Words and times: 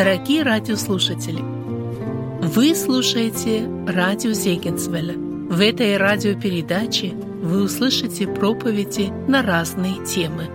Дорогие 0.00 0.42
радиослушатели, 0.44 1.42
вы 1.42 2.74
слушаете 2.74 3.68
радио 3.86 4.32
Зегенсвелля. 4.32 5.12
В 5.14 5.60
этой 5.60 5.98
радиопередаче 5.98 7.10
вы 7.10 7.64
услышите 7.64 8.26
проповеди 8.26 9.12
на 9.28 9.42
разные 9.42 10.02
темы. 10.06 10.46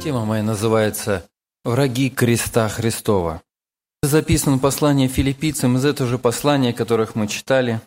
Тема 0.00 0.24
моя 0.24 0.44
называется 0.44 1.28
«Враги 1.64 2.08
креста 2.08 2.68
Христова». 2.68 3.42
Записано 4.08 4.56
послание 4.56 5.06
филиппийцам 5.06 5.76
из 5.76 5.84
этого 5.84 6.08
же 6.08 6.16
послания, 6.16 6.72
которых 6.72 7.14
мы 7.14 7.28
читали. 7.28 7.82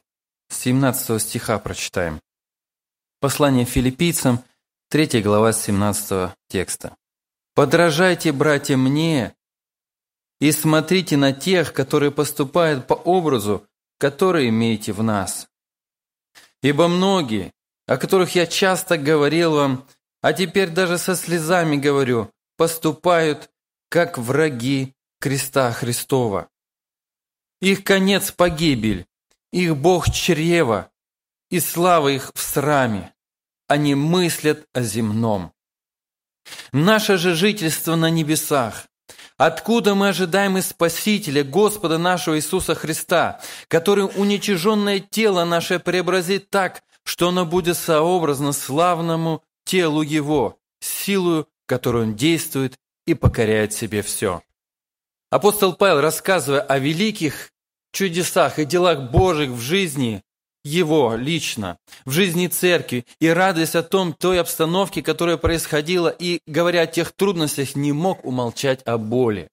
С 0.50 0.58
17 0.60 1.20
стиха 1.20 1.58
прочитаем. 1.58 2.22
Послание 3.20 3.66
филиппийцам, 3.66 4.44
3 4.92 5.20
глава 5.24 5.52
17 5.52 6.30
текста. 6.48 6.96
«Подражайте, 7.56 8.32
братья, 8.34 8.78
мне 8.78 9.34
и 10.40 10.52
смотрите 10.52 11.18
на 11.18 11.34
тех, 11.34 11.74
которые 11.74 12.12
поступают 12.12 12.86
по 12.86 12.94
образу, 12.94 13.66
который 13.98 14.50
имеете 14.50 14.94
в 14.94 15.02
нас. 15.02 15.48
Ибо 16.62 16.88
многие, 16.88 17.52
о 17.88 17.98
которых 17.98 18.36
я 18.36 18.46
часто 18.46 19.00
говорил 19.00 19.56
вам, 19.56 19.88
а 20.22 20.34
теперь 20.34 20.70
даже 20.70 21.00
со 21.00 21.16
слезами 21.16 21.78
говорю, 21.78 22.30
поступают 22.58 23.50
как 23.90 24.20
враги 24.20 24.94
креста 25.22 25.72
Христова. 25.72 26.50
Их 27.62 27.84
конец– 27.84 28.32
погибель, 28.36 29.06
их 29.54 29.78
Бог– 29.78 30.10
чрево, 30.12 30.92
и 31.52 31.60
слава 31.60 32.10
их 32.10 32.32
в 32.34 32.42
сраме. 32.42 33.14
Они 33.68 33.94
мыслят 33.94 34.68
о 34.74 34.82
земном. 34.82 35.54
Наше 36.74 37.18
же 37.18 37.36
жительство 37.36 37.96
на 37.96 38.10
небесах. 38.10 38.88
Откуда 39.38 39.96
мы 39.96 40.10
ожидаем 40.10 40.58
из 40.58 40.70
Спасителя, 40.70 41.44
Господа 41.44 41.98
нашего 41.98 42.38
Иисуса 42.38 42.74
Христа, 42.74 43.42
который 43.68 44.06
уничиженное 44.06 45.00
тело 45.00 45.46
наше 45.46 45.80
преобразит 45.80 46.50
так, 46.50 46.84
что 47.04 47.30
оно 47.30 47.46
будет 47.46 47.78
сообразно 47.78 48.54
славному 48.54 49.44
телу 49.66 50.02
Его, 50.02 50.60
силою, 50.80 51.48
которую 51.68 52.06
Он 52.06 52.16
действует 52.16 52.80
и 53.06 53.14
покоряет 53.14 53.74
себе 53.74 54.02
все. 54.02 54.42
Апостол 55.32 55.74
Павел, 55.74 56.02
рассказывая 56.02 56.60
о 56.60 56.78
великих 56.78 57.52
чудесах 57.94 58.60
и 58.60 58.66
делах 58.66 59.10
Божьих 59.12 59.52
в 59.52 59.62
жизни 59.62 60.24
его 60.66 61.16
лично, 61.16 61.78
в 62.06 62.12
жизни 62.12 62.48
церкви, 62.48 63.06
и 63.20 63.30
радуясь 63.30 63.76
о 63.76 63.82
том, 63.82 64.14
той 64.14 64.42
обстановке, 64.42 65.02
которая 65.02 65.38
происходила, 65.38 66.10
и 66.10 66.42
говоря 66.46 66.82
о 66.82 66.88
тех 66.88 67.14
трудностях, 67.14 67.76
не 67.76 67.94
мог 67.94 68.26
умолчать 68.26 68.82
о 68.86 68.98
боли. 68.98 69.48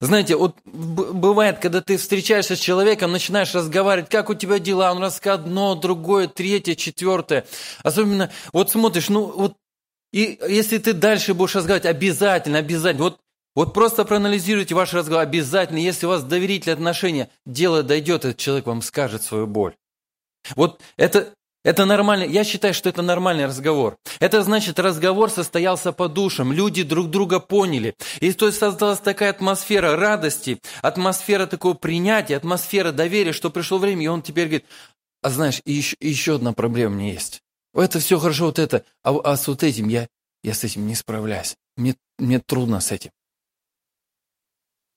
Знаете, 0.00 0.34
вот 0.34 0.56
бывает, 0.64 1.58
когда 1.58 1.82
ты 1.82 1.98
встречаешься 1.98 2.56
с 2.56 2.60
человеком, 2.60 3.12
начинаешь 3.12 3.54
разговаривать, 3.54 4.10
как 4.10 4.30
у 4.30 4.34
тебя 4.34 4.58
дела, 4.58 4.92
он 4.92 4.98
рассказывает 4.98 5.46
одно, 5.46 5.74
другое, 5.74 6.26
третье, 6.26 6.74
четвертое. 6.74 7.46
Особенно, 7.82 8.30
вот 8.52 8.70
смотришь, 8.70 9.10
ну 9.10 9.26
вот, 9.26 9.56
и 10.12 10.38
если 10.48 10.78
ты 10.78 10.94
дальше 10.94 11.34
будешь 11.34 11.54
разговаривать, 11.54 11.86
обязательно, 11.86 12.58
обязательно, 12.58 13.04
вот 13.04 13.20
вот 13.56 13.72
просто 13.72 14.04
проанализируйте 14.04 14.74
ваш 14.74 14.92
разговор 14.92 15.22
обязательно. 15.22 15.78
Если 15.78 16.04
у 16.04 16.10
вас 16.10 16.22
доверительные 16.22 16.74
отношения, 16.74 17.30
дело 17.46 17.82
дойдет, 17.82 18.26
этот 18.26 18.36
человек 18.36 18.66
вам 18.66 18.82
скажет 18.82 19.22
свою 19.22 19.46
боль. 19.46 19.74
Вот 20.54 20.80
это, 20.98 21.32
это 21.64 21.86
нормально. 21.86 22.24
Я 22.24 22.44
считаю, 22.44 22.74
что 22.74 22.90
это 22.90 23.00
нормальный 23.00 23.46
разговор. 23.46 23.96
Это 24.20 24.42
значит, 24.42 24.78
разговор 24.78 25.30
состоялся 25.30 25.92
по 25.92 26.06
душам. 26.06 26.52
Люди 26.52 26.82
друг 26.82 27.08
друга 27.08 27.40
поняли. 27.40 27.96
И 28.20 28.30
то 28.34 28.46
есть 28.46 28.58
создалась 28.58 29.00
такая 29.00 29.30
атмосфера 29.30 29.96
радости, 29.96 30.60
атмосфера 30.82 31.46
такого 31.46 31.72
принятия, 31.72 32.36
атмосфера 32.36 32.92
доверия, 32.92 33.32
что 33.32 33.48
пришло 33.48 33.78
время, 33.78 34.04
и 34.04 34.08
он 34.08 34.20
теперь 34.20 34.48
говорит, 34.48 34.66
а 35.22 35.30
знаешь, 35.30 35.62
еще, 35.64 35.96
еще 35.98 36.34
одна 36.34 36.52
проблема 36.52 36.94
у 36.94 36.98
меня 36.98 37.12
есть. 37.14 37.40
Это 37.74 38.00
все 38.00 38.18
хорошо, 38.18 38.46
вот 38.46 38.58
это, 38.58 38.84
а, 39.02 39.18
а 39.24 39.36
с 39.36 39.48
вот 39.48 39.62
этим 39.62 39.88
я, 39.88 40.08
я 40.44 40.52
с 40.52 40.62
этим 40.62 40.86
не 40.86 40.94
справляюсь. 40.94 41.56
Мне, 41.76 41.96
мне 42.18 42.38
трудно 42.38 42.80
с 42.80 42.92
этим. 42.92 43.10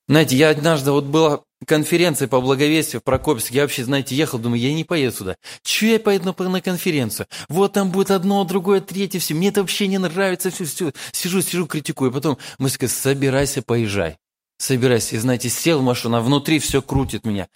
Знаете, 0.09 0.35
я 0.37 0.49
однажды, 0.49 0.91
вот 0.91 1.05
была 1.05 1.43
конференция 1.67 2.27
по 2.27 2.41
благовестию 2.41 2.99
в 2.99 3.03
Прокопьевске, 3.03 3.57
я 3.57 3.61
вообще, 3.61 3.83
знаете, 3.83 4.15
ехал, 4.15 4.39
думаю, 4.39 4.59
я 4.59 4.73
не 4.73 4.83
поеду 4.83 5.15
сюда. 5.15 5.35
Чего 5.61 5.91
я 5.91 5.99
поеду 5.99 6.35
на, 6.35 6.49
на 6.49 6.61
конференцию? 6.61 7.27
Вот 7.47 7.73
там 7.73 7.91
будет 7.91 8.09
одно, 8.09 8.43
другое, 8.43 8.81
третье, 8.81 9.19
все. 9.19 9.35
Мне 9.35 9.49
это 9.49 9.61
вообще 9.61 9.85
не 9.85 9.99
нравится, 9.99 10.49
все, 10.49 10.65
все. 10.65 10.93
Сижу, 11.11 11.43
сижу, 11.43 11.67
критикую. 11.67 12.11
Потом 12.11 12.39
мы 12.57 12.69
сказали, 12.69 12.97
собирайся, 12.97 13.61
поезжай. 13.61 14.17
Собирайся. 14.57 15.15
И, 15.15 15.19
знаете, 15.19 15.47
сел 15.47 15.77
в 15.77 15.83
машину, 15.83 16.17
а 16.17 16.21
внутри 16.21 16.57
все 16.57 16.81
крутит 16.81 17.23
меня. 17.23 17.47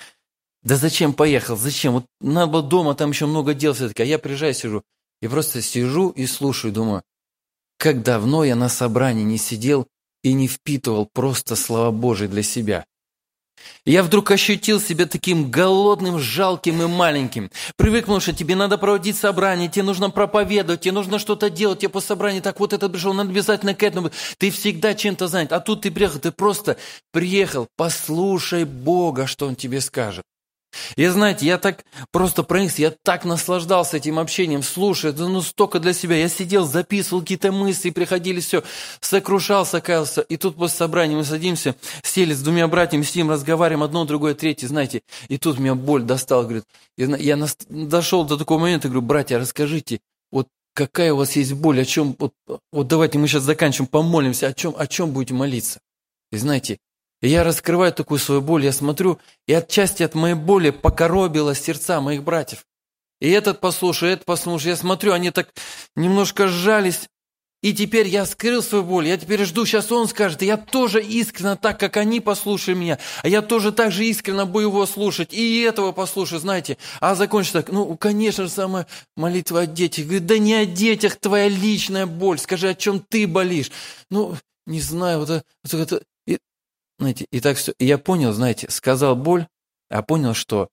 Да 0.61 0.75
зачем 0.75 1.13
поехал? 1.13 1.57
Зачем? 1.57 1.93
Вот 1.93 2.05
надо 2.21 2.51
было 2.51 2.61
дома, 2.61 2.93
там 2.93 3.09
еще 3.09 3.25
много 3.25 3.55
дел 3.55 3.73
все-таки. 3.73 4.03
А 4.03 4.05
я 4.05 4.19
приезжаю, 4.19 4.53
сижу. 4.53 4.83
И 5.23 5.27
просто 5.27 5.59
сижу 5.63 6.09
и 6.09 6.27
слушаю, 6.27 6.71
думаю, 6.71 7.01
как 7.79 8.03
давно 8.03 8.43
я 8.43 8.55
на 8.55 8.69
собрании 8.69 9.23
не 9.23 9.39
сидел 9.39 9.87
и 10.23 10.33
не 10.33 10.47
впитывал 10.47 11.05
просто 11.11 11.55
слова 11.55 11.91
Божие 11.91 12.27
для 12.27 12.43
себя. 12.43 12.85
Я 13.85 14.03
вдруг 14.03 14.31
ощутил 14.31 14.79
себя 14.79 15.05
таким 15.05 15.51
голодным, 15.51 16.19
жалким 16.19 16.81
и 16.81 16.87
маленьким. 16.87 17.51
Привыкнул, 17.75 18.19
что 18.19 18.33
тебе 18.33 18.55
надо 18.55 18.77
проводить 18.77 19.17
собрание, 19.17 19.69
тебе 19.69 19.83
нужно 19.83 20.09
проповедовать, 20.09 20.81
тебе 20.81 20.93
нужно 20.93 21.19
что-то 21.19 21.49
делать, 21.49 21.79
тебе 21.79 21.89
по 21.89 22.01
собранию 22.01 22.41
так 22.41 22.59
вот 22.59 22.73
это 22.73 22.89
пришел, 22.89 23.13
надо 23.13 23.29
обязательно 23.29 23.75
к 23.75 23.83
этому. 23.83 24.11
Ты 24.37 24.51
всегда 24.51 24.93
чем-то 24.93 25.27
занят. 25.27 25.51
А 25.51 25.59
тут 25.59 25.81
ты 25.81 25.91
приехал, 25.91 26.19
ты 26.19 26.31
просто 26.31 26.77
приехал, 27.11 27.67
послушай 27.75 28.65
Бога, 28.65 29.27
что 29.27 29.47
Он 29.47 29.55
тебе 29.55 29.81
скажет. 29.81 30.23
И 30.95 31.05
знаете, 31.07 31.45
я 31.45 31.57
так 31.57 31.83
просто 32.11 32.43
проникся, 32.43 32.81
я 32.81 32.93
так 33.03 33.25
наслаждался 33.25 33.97
этим 33.97 34.19
общением, 34.19 34.63
слушая, 34.63 35.13
ну 35.13 35.41
столько 35.41 35.79
для 35.79 35.93
себя. 35.93 36.15
Я 36.15 36.29
сидел, 36.29 36.65
записывал 36.65 37.21
какие-то 37.21 37.51
мысли, 37.51 37.89
приходили 37.89 38.39
все, 38.39 38.63
сокрушался, 38.99 39.81
каялся. 39.81 40.21
И 40.21 40.37
тут 40.37 40.55
после 40.55 40.77
собрания 40.77 41.15
мы 41.15 41.23
садимся, 41.23 41.75
сели 42.03 42.33
с 42.33 42.41
двумя 42.41 42.67
братьями, 42.67 43.03
сидим, 43.03 43.29
разговариваем, 43.29 43.83
одно, 43.83 44.05
другое, 44.05 44.33
третье, 44.33 44.67
знаете. 44.67 45.01
И 45.27 45.37
тут 45.37 45.59
меня 45.59 45.75
боль 45.75 46.03
достала, 46.03 46.43
говорит, 46.43 46.65
я, 46.97 47.05
я 47.17 47.47
дошел 47.69 48.25
до 48.25 48.37
такого 48.37 48.59
момента, 48.59 48.87
говорю, 48.87 49.01
братья, 49.01 49.39
расскажите, 49.39 49.99
вот 50.31 50.47
какая 50.73 51.13
у 51.13 51.17
вас 51.17 51.35
есть 51.35 51.53
боль, 51.53 51.81
о 51.81 51.85
чем, 51.85 52.15
вот, 52.19 52.33
вот 52.71 52.87
давайте 52.87 53.17
мы 53.19 53.27
сейчас 53.27 53.43
заканчиваем, 53.43 53.87
помолимся, 53.87 54.47
о 54.47 54.53
чем, 54.53 54.75
о 54.77 54.87
чем 54.87 55.11
будете 55.11 55.33
молиться. 55.33 55.79
И 56.31 56.37
знаете, 56.37 56.79
я 57.27 57.43
раскрываю 57.43 57.93
такую 57.93 58.19
свою 58.19 58.41
боль, 58.41 58.65
я 58.65 58.71
смотрю, 58.71 59.19
и 59.47 59.53
отчасти 59.53 60.03
от 60.03 60.13
моей 60.13 60.35
боли 60.35 60.71
покоробило 60.71 61.55
сердца 61.55 62.01
моих 62.01 62.23
братьев. 62.23 62.65
И 63.21 63.29
этот 63.29 63.61
послушай, 63.61 64.11
этот 64.11 64.25
послушай, 64.25 64.69
я 64.69 64.75
смотрю, 64.75 65.13
они 65.13 65.31
так 65.31 65.49
немножко 65.95 66.47
сжались. 66.47 67.07
И 67.61 67.71
теперь 67.73 68.09
я 68.09 68.25
скрыл 68.25 68.61
свою 68.61 68.83
боль, 68.83 69.07
я 69.07 69.15
теперь 69.15 69.45
жду, 69.45 69.65
сейчас 69.65 69.89
он 69.89 70.09
скажет, 70.09 70.41
и 70.41 70.45
я 70.45 70.57
тоже 70.57 71.01
искренне, 71.01 71.55
так 71.55 71.79
как 71.79 71.95
они 71.95 72.19
послушали 72.19 72.75
меня, 72.75 72.99
а 73.21 73.29
я 73.29 73.41
тоже 73.41 73.71
так 73.71 73.93
же 73.93 74.03
искренне 74.03 74.43
буду 74.43 74.65
его 74.65 74.85
слушать, 74.85 75.33
и 75.33 75.61
этого 75.61 75.93
послушаю, 75.93 76.41
знаете. 76.41 76.77
А 76.99 77.15
закончится 77.15 77.61
так, 77.61 77.71
ну, 77.71 77.95
конечно 77.95 78.43
же, 78.43 78.49
самая 78.49 78.85
молитва 79.15 79.61
о 79.61 79.65
детях. 79.65 80.03
Говорит, 80.03 80.25
да 80.25 80.37
не 80.39 80.55
о 80.55 80.65
детях 80.65 81.15
твоя 81.15 81.47
личная 81.47 82.05
боль, 82.05 82.37
скажи, 82.37 82.67
о 82.67 82.75
чем 82.75 82.99
ты 82.99 83.25
болишь. 83.27 83.71
Ну, 84.09 84.35
не 84.65 84.81
знаю, 84.81 85.19
вот 85.19 85.29
это, 85.29 85.45
вот 85.63 85.73
это 85.73 86.03
знаете, 87.03 87.25
и 87.31 87.39
так 87.39 87.57
все. 87.57 87.73
Я 87.79 87.97
понял, 87.97 88.33
знаете, 88.33 88.69
сказал 88.69 89.15
боль, 89.15 89.47
а 89.89 90.01
понял, 90.01 90.33
что... 90.33 90.69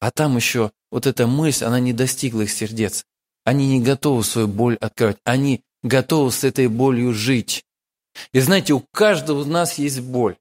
А 0.00 0.10
там 0.10 0.36
еще 0.36 0.72
вот 0.90 1.06
эта 1.06 1.26
мысль, 1.26 1.64
она 1.64 1.80
не 1.80 1.92
достигла 1.92 2.42
их 2.42 2.50
сердец. 2.50 3.04
Они 3.44 3.66
не 3.68 3.80
готовы 3.80 4.24
свою 4.24 4.48
боль 4.48 4.76
открывать. 4.76 5.18
Они 5.24 5.62
готовы 5.82 6.30
с 6.32 6.44
этой 6.44 6.68
болью 6.68 7.12
жить. 7.14 7.64
И 8.32 8.40
знаете, 8.40 8.72
у 8.72 8.84
каждого 8.92 9.42
из 9.42 9.46
нас 9.46 9.78
есть 9.78 10.00
боль. 10.00 10.36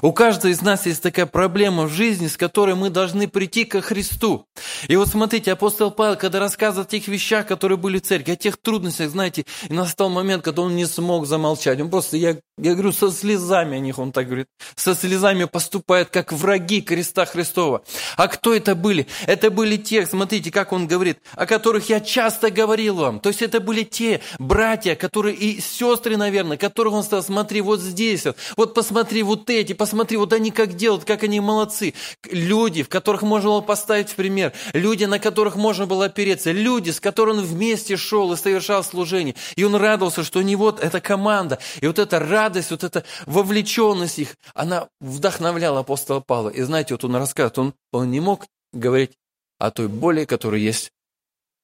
У 0.00 0.12
каждого 0.12 0.50
из 0.50 0.62
нас 0.62 0.86
есть 0.86 1.02
такая 1.02 1.26
проблема 1.26 1.84
в 1.84 1.92
жизни, 1.92 2.28
с 2.28 2.36
которой 2.36 2.74
мы 2.74 2.88
должны 2.88 3.28
прийти 3.28 3.64
ко 3.64 3.82
Христу. 3.82 4.46
И 4.88 4.96
вот 4.96 5.08
смотрите, 5.08 5.52
апостол 5.52 5.90
Павел, 5.90 6.16
когда 6.16 6.40
рассказывал 6.40 6.86
о 6.86 6.88
тех 6.88 7.08
вещах, 7.08 7.46
которые 7.46 7.76
были 7.76 7.98
в 7.98 8.02
церкви, 8.02 8.32
о 8.32 8.36
тех 8.36 8.56
трудностях, 8.56 9.10
знаете, 9.10 9.44
и 9.68 9.72
настал 9.72 10.08
момент, 10.08 10.44
когда 10.44 10.62
он 10.62 10.76
не 10.76 10.86
смог 10.86 11.26
замолчать. 11.26 11.80
Он 11.80 11.90
просто, 11.90 12.16
я, 12.16 12.38
я 12.58 12.72
говорю, 12.72 12.92
со 12.92 13.10
слезами 13.10 13.76
о 13.76 13.80
них, 13.80 13.98
он 13.98 14.12
так 14.12 14.26
говорит, 14.26 14.46
со 14.76 14.94
слезами 14.94 15.44
поступает, 15.44 16.08
как 16.10 16.32
враги 16.32 16.80
креста 16.80 17.26
Христова. 17.26 17.82
А 18.16 18.28
кто 18.28 18.54
это 18.54 18.74
были? 18.74 19.06
Это 19.26 19.50
были 19.50 19.76
те, 19.76 20.06
смотрите, 20.06 20.50
как 20.50 20.72
он 20.72 20.86
говорит, 20.86 21.18
о 21.32 21.46
которых 21.46 21.88
я 21.88 22.00
часто 22.00 22.50
говорил 22.50 22.96
вам. 22.96 23.20
То 23.20 23.28
есть 23.28 23.42
это 23.42 23.60
были 23.60 23.82
те 23.82 24.20
братья, 24.38 24.94
которые 24.94 25.34
и 25.36 25.60
сестры, 25.60 26.16
наверное, 26.16 26.56
которых 26.56 26.94
он 26.94 27.02
сказал, 27.02 27.22
смотри, 27.22 27.60
вот 27.60 27.80
здесь, 27.80 28.24
вот 28.56 28.74
посмотри, 28.74 29.22
вот 29.22 29.50
эти, 29.50 29.72
посмотри, 29.82 30.16
вот 30.16 30.32
они 30.32 30.52
как 30.52 30.74
делают, 30.74 31.04
как 31.04 31.24
они 31.24 31.40
молодцы. 31.40 31.94
Люди, 32.30 32.84
в 32.84 32.88
которых 32.88 33.22
можно 33.22 33.50
было 33.50 33.60
поставить 33.62 34.10
в 34.10 34.14
пример, 34.14 34.52
люди, 34.74 35.06
на 35.06 35.18
которых 35.18 35.56
можно 35.56 35.86
было 35.86 36.04
опереться, 36.04 36.52
люди, 36.52 36.90
с 36.90 37.00
которыми 37.00 37.38
он 37.38 37.44
вместе 37.44 37.96
шел 37.96 38.32
и 38.32 38.36
совершал 38.36 38.84
служение. 38.84 39.34
И 39.56 39.64
он 39.64 39.74
радовался, 39.74 40.22
что 40.22 40.38
у 40.38 40.42
него 40.42 40.70
эта 40.70 41.00
команда, 41.00 41.58
и 41.80 41.88
вот 41.88 41.98
эта 41.98 42.20
радость, 42.20 42.70
вот 42.70 42.84
эта 42.84 43.02
вовлеченность 43.26 44.20
их, 44.20 44.36
она 44.54 44.86
вдохновляла 45.00 45.80
апостола 45.80 46.20
Павла. 46.20 46.50
И 46.50 46.62
знаете, 46.62 46.94
вот 46.94 47.02
он 47.02 47.16
рассказывает, 47.16 47.58
он, 47.58 47.74
он 47.90 48.08
не 48.12 48.20
мог 48.20 48.46
говорить 48.72 49.18
о 49.58 49.72
той 49.72 49.88
боли, 49.88 50.26
которая 50.26 50.60
есть 50.60 50.92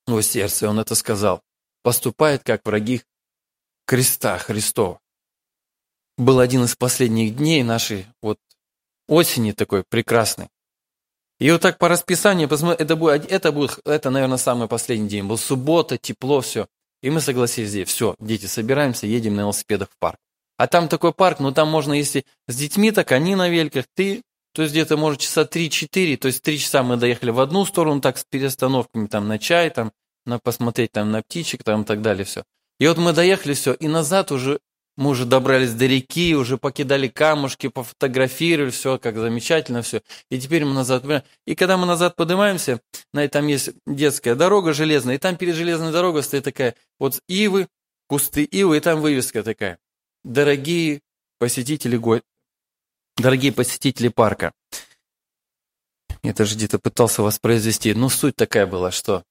в 0.08 0.10
его 0.10 0.22
сердце. 0.22 0.68
Он 0.68 0.80
это 0.80 0.96
сказал. 0.96 1.40
Поступает, 1.84 2.42
как 2.42 2.62
враги 2.64 3.00
креста 3.86 4.38
Христова 4.38 4.98
был 6.18 6.40
один 6.40 6.64
из 6.64 6.76
последних 6.76 7.36
дней 7.36 7.62
нашей 7.62 8.06
вот 8.20 8.38
осени 9.06 9.52
такой 9.52 9.84
прекрасной. 9.88 10.48
И 11.38 11.50
вот 11.50 11.62
так 11.62 11.78
по 11.78 11.88
расписанию, 11.88 12.48
это 12.48 12.96
будет, 12.96 13.30
это 13.30 13.52
будет, 13.52 13.78
это, 13.84 14.10
наверное, 14.10 14.38
самый 14.38 14.66
последний 14.66 15.08
день. 15.08 15.24
Был 15.24 15.38
суббота, 15.38 15.96
тепло, 15.96 16.40
все. 16.40 16.66
И 17.00 17.10
мы 17.10 17.20
согласились 17.20 17.70
здесь, 17.70 17.88
все, 17.88 18.16
дети, 18.18 18.46
собираемся, 18.46 19.06
едем 19.06 19.36
на 19.36 19.42
велосипедах 19.42 19.88
в 19.88 19.98
парк. 20.00 20.18
А 20.56 20.66
там 20.66 20.88
такой 20.88 21.12
парк, 21.12 21.38
ну 21.38 21.52
там 21.52 21.68
можно, 21.68 21.92
если 21.92 22.24
с 22.48 22.56
детьми, 22.56 22.90
так 22.90 23.12
они 23.12 23.36
на 23.36 23.48
великах, 23.48 23.84
ты, 23.94 24.22
то 24.52 24.62
есть 24.62 24.74
где-то, 24.74 24.96
может, 24.96 25.20
часа 25.20 25.42
3-4, 25.42 26.16
то 26.16 26.26
есть 26.26 26.42
3 26.42 26.58
часа 26.58 26.82
мы 26.82 26.96
доехали 26.96 27.30
в 27.30 27.38
одну 27.38 27.64
сторону, 27.64 28.00
так 28.00 28.18
с 28.18 28.24
перестановками, 28.24 29.06
там, 29.06 29.28
на 29.28 29.38
чай, 29.38 29.70
там, 29.70 29.92
на 30.26 30.40
посмотреть 30.40 30.90
там 30.90 31.12
на 31.12 31.22
птичек, 31.22 31.62
там, 31.62 31.82
и 31.82 31.84
так 31.84 32.02
далее, 32.02 32.24
все. 32.24 32.42
И 32.80 32.88
вот 32.88 32.98
мы 32.98 33.12
доехали, 33.12 33.54
все, 33.54 33.72
и 33.74 33.86
назад 33.86 34.32
уже 34.32 34.58
мы 34.98 35.10
уже 35.10 35.26
добрались 35.26 35.74
до 35.74 35.86
реки, 35.86 36.34
уже 36.34 36.58
покидали 36.58 37.06
камушки, 37.06 37.68
пофотографировали, 37.68 38.70
все 38.70 38.98
как 38.98 39.16
замечательно, 39.16 39.80
все. 39.82 40.02
И 40.28 40.40
теперь 40.40 40.64
мы 40.64 40.74
назад... 40.74 41.04
И 41.46 41.54
когда 41.54 41.76
мы 41.76 41.86
назад 41.86 42.16
поднимаемся, 42.16 42.80
на 43.12 43.26
там 43.28 43.46
есть 43.46 43.70
детская 43.86 44.34
дорога 44.34 44.72
железная, 44.72 45.14
и 45.14 45.18
там 45.18 45.36
перед 45.36 45.54
железной 45.54 45.92
дорогой 45.92 46.24
стоит 46.24 46.42
такая 46.42 46.74
вот 46.98 47.22
ивы, 47.28 47.68
кусты 48.08 48.42
ивы, 48.42 48.78
и 48.78 48.80
там 48.80 49.00
вывеска 49.00 49.44
такая. 49.44 49.78
Дорогие 50.24 51.00
посетители 51.38 51.96
го... 51.96 52.20
Дорогие 53.16 53.52
посетители 53.52 54.08
парка. 54.08 54.52
Я 56.24 56.34
даже 56.34 56.56
где-то 56.56 56.80
пытался 56.80 57.22
воспроизвести. 57.22 57.94
Но 57.94 58.08
суть 58.08 58.34
такая 58.34 58.66
была, 58.66 58.90
что 58.90 59.22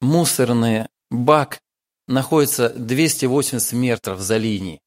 мусорный 0.00 0.86
бак 1.10 1.60
находится 2.08 2.70
280 2.70 3.72
метров 3.74 4.20
за 4.20 4.36
линией. 4.36 4.80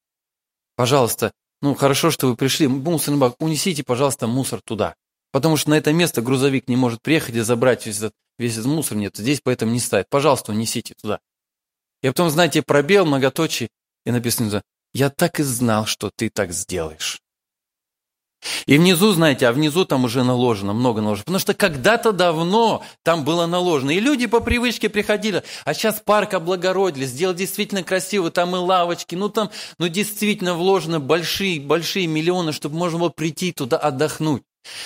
Пожалуйста, 0.76 1.32
ну 1.62 1.76
хорошо, 1.76 2.12
что 2.12 2.28
вы 2.28 2.36
пришли, 2.36 2.68
мусорный 2.68 3.34
унесите, 3.40 3.84
пожалуйста, 3.84 4.28
мусор 4.28 4.62
туда. 4.62 4.96
Потому 5.32 5.56
что 5.56 5.70
на 5.70 5.76
это 5.76 5.94
место 5.94 6.22
грузовик 6.22 6.68
не 6.68 6.76
может 6.76 7.02
приехать 7.02 7.36
и 7.36 7.40
забрать 7.42 7.86
весь 7.86 8.00
этот, 8.00 8.14
весь 8.38 8.54
этот 8.54 8.66
мусор. 8.66 8.98
Нет, 8.98 9.16
здесь 9.16 9.40
поэтому 9.42 9.72
не 9.72 9.80
ставит. 9.80 10.10
Пожалуйста, 10.10 10.52
унесите 10.52 10.94
туда. 11.00 11.20
И 12.02 12.08
потом, 12.08 12.30
знаете, 12.30 12.64
пробел, 12.64 13.06
многоточие, 13.06 13.70
и 14.06 14.12
написано, 14.12 14.64
я 14.94 15.10
так 15.10 15.40
и 15.40 15.44
знал, 15.44 15.86
что 15.86 16.12
ты 16.14 16.30
так 16.30 16.52
сделаешь. 16.52 17.22
И 18.66 18.78
внизу, 18.78 19.12
знаете, 19.14 19.48
а 19.48 19.52
внизу 19.52 19.86
там 19.86 20.06
уже 20.06 20.24
наложено, 20.24 20.74
много 20.74 21.02
наложено. 21.02 21.26
Потому 21.26 21.40
что 21.40 21.54
когда-то 21.54 22.12
давно 22.12 22.84
там 23.04 23.24
было 23.24 23.46
наложено. 23.46 23.92
И 23.92 24.00
люди 24.00 24.26
по 24.28 24.40
привычке 24.40 24.90
приходили. 24.90 25.44
А 25.66 25.74
сейчас 25.74 26.02
парк 26.04 26.34
облагородили, 26.34 27.06
сделали 27.06 27.38
действительно 27.38 27.84
красиво. 27.84 28.32
Там 28.32 28.56
и 28.56 28.60
лавочки. 28.60 29.16
Ну 29.16 29.30
там, 29.30 29.52
ну 29.78 29.88
действительно 29.88 30.56
вложено 30.56 31.00
большие, 31.00 31.60
большие 31.60 32.08
миллионы, 32.08 32.52
чтобы 32.52 32.78
можно 32.78 33.00
было 33.00 33.10
прийти 33.10 33.52
туда 33.52 33.78
отдохнуть. 33.78 34.44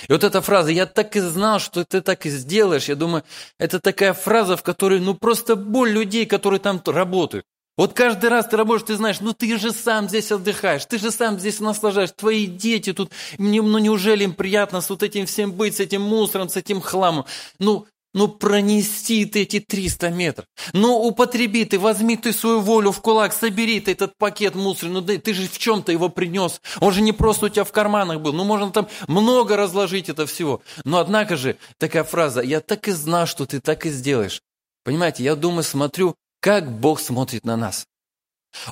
И 0.08 0.12
вот 0.12 0.24
эта 0.24 0.42
фраза 0.42 0.72
«я 0.72 0.86
так 0.86 1.16
и 1.16 1.20
знал, 1.20 1.60
что 1.60 1.84
ты 1.84 2.02
так 2.02 2.26
и 2.26 2.30
сделаешь», 2.30 2.88
я 2.88 2.96
думаю, 2.96 3.24
это 3.60 3.80
такая 3.82 4.14
фраза, 4.14 4.56
в 4.56 4.64
которой 4.64 5.02
ну 5.02 5.16
просто 5.16 5.58
боль 5.58 5.92
людей, 5.92 6.26
которые 6.26 6.60
там 6.60 6.82
работают. 6.86 7.46
Вот 7.78 7.94
каждый 7.94 8.30
раз 8.30 8.48
ты 8.48 8.56
работаешь, 8.56 8.88
ты 8.88 8.96
знаешь, 8.96 9.20
ну 9.20 9.34
ты 9.34 9.58
же 9.58 9.72
сам 9.72 10.08
здесь 10.08 10.32
отдыхаешь, 10.32 10.86
ты 10.86 10.98
же 10.98 11.12
сам 11.12 11.40
здесь 11.40 11.60
наслаждаешь, 11.60 12.12
твои 12.16 12.46
дети 12.46 12.94
тут, 12.94 13.12
ну 13.38 13.78
неужели 13.78 14.24
им 14.24 14.34
приятно 14.34 14.80
с 14.80 14.90
вот 14.90 15.04
этим 15.04 15.26
всем 15.26 15.52
быть, 15.52 15.76
с 15.76 15.80
этим 15.82 16.02
мусором, 16.02 16.48
с 16.48 16.56
этим 16.56 16.80
хламом? 16.80 17.26
Ну, 17.60 17.86
ну 18.16 18.30
пронести 18.30 19.26
ты 19.26 19.42
эти 19.42 19.60
300 19.60 20.10
метров. 20.10 20.46
Ну 20.72 20.96
употреби 21.06 21.66
ты, 21.66 21.78
возьми 21.78 22.16
ты 22.16 22.32
свою 22.32 22.62
волю 22.62 22.94
в 22.94 23.02
кулак, 23.02 23.34
собери 23.34 23.82
ты 23.82 23.92
этот 23.92 24.18
пакет 24.18 24.56
мусора. 24.56 24.90
Ну 24.90 25.02
ты 25.02 25.34
же 25.34 25.50
в 25.50 25.58
чем-то 25.58 25.92
его 25.92 26.08
принес. 26.08 26.62
Он 26.80 26.94
же 26.94 27.02
не 27.02 27.12
просто 27.12 27.48
у 27.48 27.50
тебя 27.50 27.66
в 27.66 27.74
карманах 27.74 28.22
был. 28.22 28.32
Ну 28.32 28.46
можно 28.46 28.72
там 28.72 28.88
много 29.10 29.58
разложить 29.58 30.08
это 30.08 30.26
всего. 30.26 30.62
Но 30.86 31.00
однако 31.00 31.36
же 31.36 31.58
такая 31.78 32.06
фраза, 32.06 32.40
я 32.40 32.62
так 32.62 32.88
и 32.88 32.92
знал, 32.92 33.28
что 33.28 33.46
ты 33.46 33.60
так 33.60 33.86
и 33.86 33.90
сделаешь. 33.90 34.42
Понимаете, 34.86 35.24
я 35.26 35.36
думаю, 35.36 35.64
смотрю, 35.64 36.16
как 36.46 36.72
Бог 36.72 37.00
смотрит 37.00 37.44
на 37.44 37.58
нас. 37.58 37.88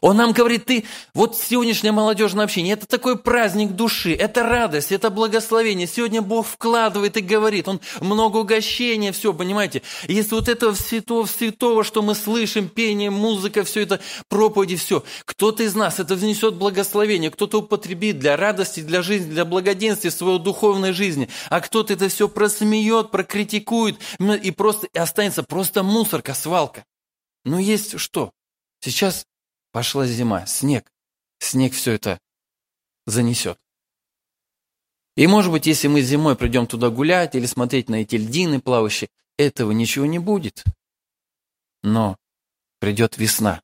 Он 0.02 0.16
нам 0.16 0.32
говорит, 0.32 0.66
ты, 0.66 0.86
вот 1.16 1.36
сегодняшнее 1.36 1.92
молодежное 1.92 2.46
общение, 2.46 2.74
это 2.74 2.86
такой 2.86 3.18
праздник 3.18 3.72
души, 3.72 4.14
это 4.14 4.44
радость, 4.44 4.92
это 4.92 5.10
благословение. 5.10 5.88
Сегодня 5.88 6.22
Бог 6.22 6.46
вкладывает 6.46 7.18
и 7.18 7.22
говорит, 7.22 7.68
Он 7.68 7.82
много 8.00 8.38
угощения, 8.38 9.12
все, 9.12 9.34
понимаете. 9.34 9.82
Если 10.08 10.36
вот 10.36 10.50
этого 10.50 10.76
святого, 10.76 11.26
святого, 11.26 11.84
что 11.84 12.04
мы 12.04 12.14
слышим, 12.14 12.70
пение, 12.70 13.10
музыка, 13.10 13.64
все 13.64 13.82
это, 13.82 14.00
проповеди, 14.30 14.76
все. 14.76 15.04
Кто-то 15.26 15.64
из 15.64 15.74
нас 15.74 16.00
это 16.00 16.14
внесет 16.14 16.54
благословение, 16.54 17.32
кто-то 17.32 17.58
употребит 17.58 18.20
для 18.20 18.38
радости, 18.38 18.82
для 18.82 19.02
жизни, 19.02 19.32
для 19.32 19.46
благоденствия 19.46 20.12
своей 20.12 20.38
духовной 20.38 20.92
жизни, 20.94 21.28
а 21.50 21.60
кто-то 21.60 21.94
это 21.94 22.08
все 22.08 22.30
просмеет, 22.30 23.10
прокритикует 23.10 23.98
и 24.20 24.52
просто 24.52 24.86
и 24.94 25.00
останется 25.00 25.42
просто 25.42 25.82
мусорка, 25.82 26.36
свалка. 26.36 26.86
Но 27.46 27.60
есть 27.60 28.00
что? 28.00 28.32
Сейчас 28.80 29.26
пошла 29.72 30.06
зима, 30.06 30.46
снег. 30.46 30.92
Снег 31.40 31.74
все 31.74 31.94
это 31.94 32.20
занесет. 33.06 33.60
И 35.16 35.28
может 35.28 35.52
быть, 35.52 35.68
если 35.68 35.88
мы 35.88 36.02
зимой 36.02 36.36
придем 36.36 36.66
туда 36.66 36.90
гулять 36.90 37.36
или 37.36 37.46
смотреть 37.46 37.90
на 37.90 37.96
эти 38.02 38.16
льдины 38.16 38.60
плавающие, 38.60 39.10
этого 39.38 39.72
ничего 39.72 40.06
не 40.06 40.20
будет. 40.20 40.64
Но 41.84 42.18
придет 42.80 43.18
весна. 43.18 43.62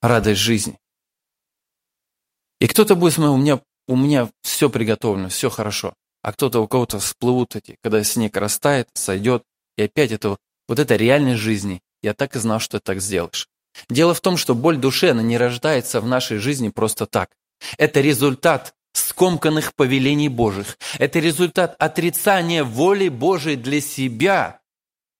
Радость 0.00 0.40
жизни. 0.40 0.78
И 2.60 2.68
кто-то 2.68 2.94
будет 2.94 3.14
смотреть, 3.14 3.34
у 3.34 3.38
меня, 3.38 3.62
у 3.88 3.96
меня 3.96 4.30
все 4.42 4.70
приготовлено, 4.70 5.28
все 5.28 5.50
хорошо. 5.50 5.94
А 6.22 6.32
кто-то, 6.32 6.60
у 6.60 6.68
кого-то 6.68 7.00
всплывут 7.00 7.56
эти, 7.56 7.76
когда 7.82 8.04
снег 8.04 8.36
растает, 8.36 8.88
сойдет, 8.94 9.44
и 9.76 9.82
опять 9.82 10.12
это 10.12 10.36
вот 10.68 10.78
эта 10.78 10.94
реальность 10.94 11.40
жизни, 11.40 11.82
я 12.02 12.14
так 12.14 12.36
и 12.36 12.38
знал, 12.38 12.60
что 12.60 12.78
ты 12.78 12.84
так 12.84 13.00
сделаешь. 13.00 13.48
Дело 13.88 14.14
в 14.14 14.20
том, 14.20 14.36
что 14.36 14.54
боль 14.54 14.76
души, 14.76 15.08
она 15.08 15.22
не 15.22 15.38
рождается 15.38 16.00
в 16.00 16.06
нашей 16.06 16.38
жизни 16.38 16.68
просто 16.68 17.06
так. 17.06 17.30
Это 17.78 18.00
результат 18.00 18.74
скомканных 18.92 19.74
повелений 19.74 20.28
Божьих. 20.28 20.78
Это 20.98 21.18
результат 21.18 21.76
отрицания 21.78 22.64
воли 22.64 23.08
Божией 23.08 23.56
для 23.56 23.80
себя. 23.80 24.60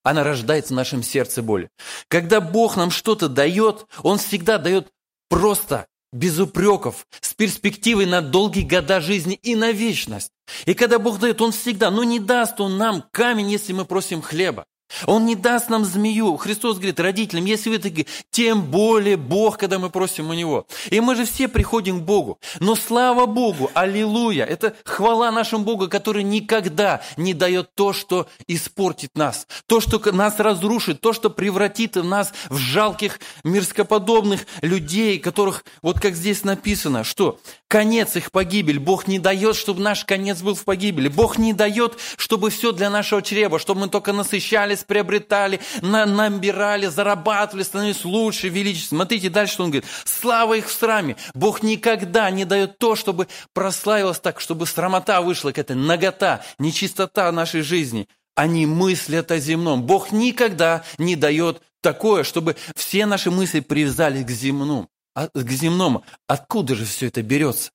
Она 0.02 0.24
рождается 0.24 0.74
в 0.74 0.76
нашем 0.76 1.02
сердце 1.02 1.42
боли. 1.42 1.70
Когда 2.08 2.40
Бог 2.40 2.76
нам 2.76 2.90
что-то 2.90 3.28
дает, 3.28 3.86
Он 4.02 4.18
всегда 4.18 4.58
дает 4.58 4.88
просто, 5.28 5.86
без 6.12 6.38
упреков, 6.38 7.06
с 7.20 7.32
перспективой 7.34 8.06
на 8.06 8.20
долгие 8.20 8.62
года 8.62 9.00
жизни 9.00 9.34
и 9.34 9.54
на 9.54 9.72
вечность. 9.72 10.32
И 10.66 10.74
когда 10.74 10.98
Бог 10.98 11.18
дает, 11.18 11.40
Он 11.40 11.52
всегда, 11.52 11.90
но 11.90 12.04
не 12.04 12.18
даст 12.18 12.60
Он 12.60 12.76
нам 12.76 13.04
камень, 13.12 13.50
если 13.50 13.72
мы 13.72 13.84
просим 13.84 14.20
хлеба. 14.20 14.66
Он 15.06 15.26
не 15.26 15.34
даст 15.34 15.68
нам 15.68 15.84
змею. 15.84 16.36
Христос 16.36 16.76
говорит 16.76 17.00
родителям, 17.00 17.44
если 17.44 17.70
вы 17.70 17.78
такие, 17.78 18.06
тем 18.30 18.62
более 18.62 19.16
Бог, 19.16 19.58
когда 19.58 19.78
мы 19.78 19.90
просим 19.90 20.30
у 20.30 20.34
Него. 20.34 20.66
И 20.90 21.00
мы 21.00 21.14
же 21.14 21.24
все 21.24 21.48
приходим 21.48 22.00
к 22.00 22.04
Богу. 22.04 22.38
Но 22.60 22.74
слава 22.74 23.26
Богу, 23.26 23.70
аллилуйя, 23.74 24.44
это 24.44 24.74
хвала 24.84 25.30
нашему 25.30 25.64
Богу, 25.64 25.88
который 25.88 26.22
никогда 26.22 27.02
не 27.16 27.34
дает 27.34 27.74
то, 27.74 27.92
что 27.92 28.28
испортит 28.46 29.16
нас, 29.16 29.46
то, 29.66 29.80
что 29.80 30.00
нас 30.12 30.38
разрушит, 30.38 31.00
то, 31.00 31.12
что 31.12 31.30
превратит 31.30 31.96
нас 31.96 32.32
в 32.48 32.56
жалких, 32.56 33.20
мирскоподобных 33.44 34.46
людей, 34.60 35.18
которых, 35.18 35.64
вот 35.82 36.00
как 36.00 36.14
здесь 36.14 36.44
написано, 36.44 37.04
что 37.04 37.38
конец 37.68 38.16
их 38.16 38.30
погибель. 38.30 38.78
Бог 38.78 39.08
не 39.08 39.18
дает, 39.18 39.56
чтобы 39.56 39.80
наш 39.80 40.04
конец 40.04 40.42
был 40.42 40.54
в 40.54 40.64
погибели. 40.64 41.08
Бог 41.08 41.38
не 41.38 41.52
дает, 41.52 41.98
чтобы 42.18 42.50
все 42.50 42.72
для 42.72 42.90
нашего 42.90 43.22
чрева, 43.22 43.58
чтобы 43.58 43.80
мы 43.80 43.88
только 43.88 44.12
насыщались, 44.12 44.81
радость 44.82 44.86
приобретали, 44.86 45.60
на, 45.80 46.06
набирали, 46.06 46.86
зарабатывали, 46.86 47.62
становились 47.62 48.04
лучше, 48.04 48.48
величие. 48.48 48.88
Смотрите 48.88 49.30
дальше, 49.30 49.54
что 49.54 49.64
он 49.64 49.70
говорит. 49.70 49.88
Слава 50.04 50.54
их 50.54 50.68
в 50.68 50.72
сраме. 50.72 51.16
Бог 51.34 51.62
никогда 51.62 52.30
не 52.30 52.44
дает 52.44 52.78
то, 52.78 52.96
чтобы 52.96 53.28
прославилось 53.52 54.18
так, 54.18 54.40
чтобы 54.40 54.66
срамота 54.66 55.20
вышла, 55.20 55.50
какая-то 55.50 55.74
нагота, 55.74 56.44
нечистота 56.58 57.30
нашей 57.32 57.62
жизни. 57.62 58.08
Они 58.34 58.66
мыслят 58.66 59.30
о 59.30 59.38
земном. 59.38 59.82
Бог 59.82 60.12
никогда 60.12 60.84
не 60.98 61.16
дает 61.16 61.60
такое, 61.82 62.24
чтобы 62.24 62.56
все 62.74 63.06
наши 63.06 63.30
мысли 63.30 63.60
привязались 63.60 64.24
к 64.24 64.30
земному. 64.30 64.88
А, 65.14 65.28
к 65.28 65.50
земному. 65.50 66.04
Откуда 66.26 66.74
же 66.74 66.86
все 66.86 67.08
это 67.08 67.22
берется? 67.22 67.70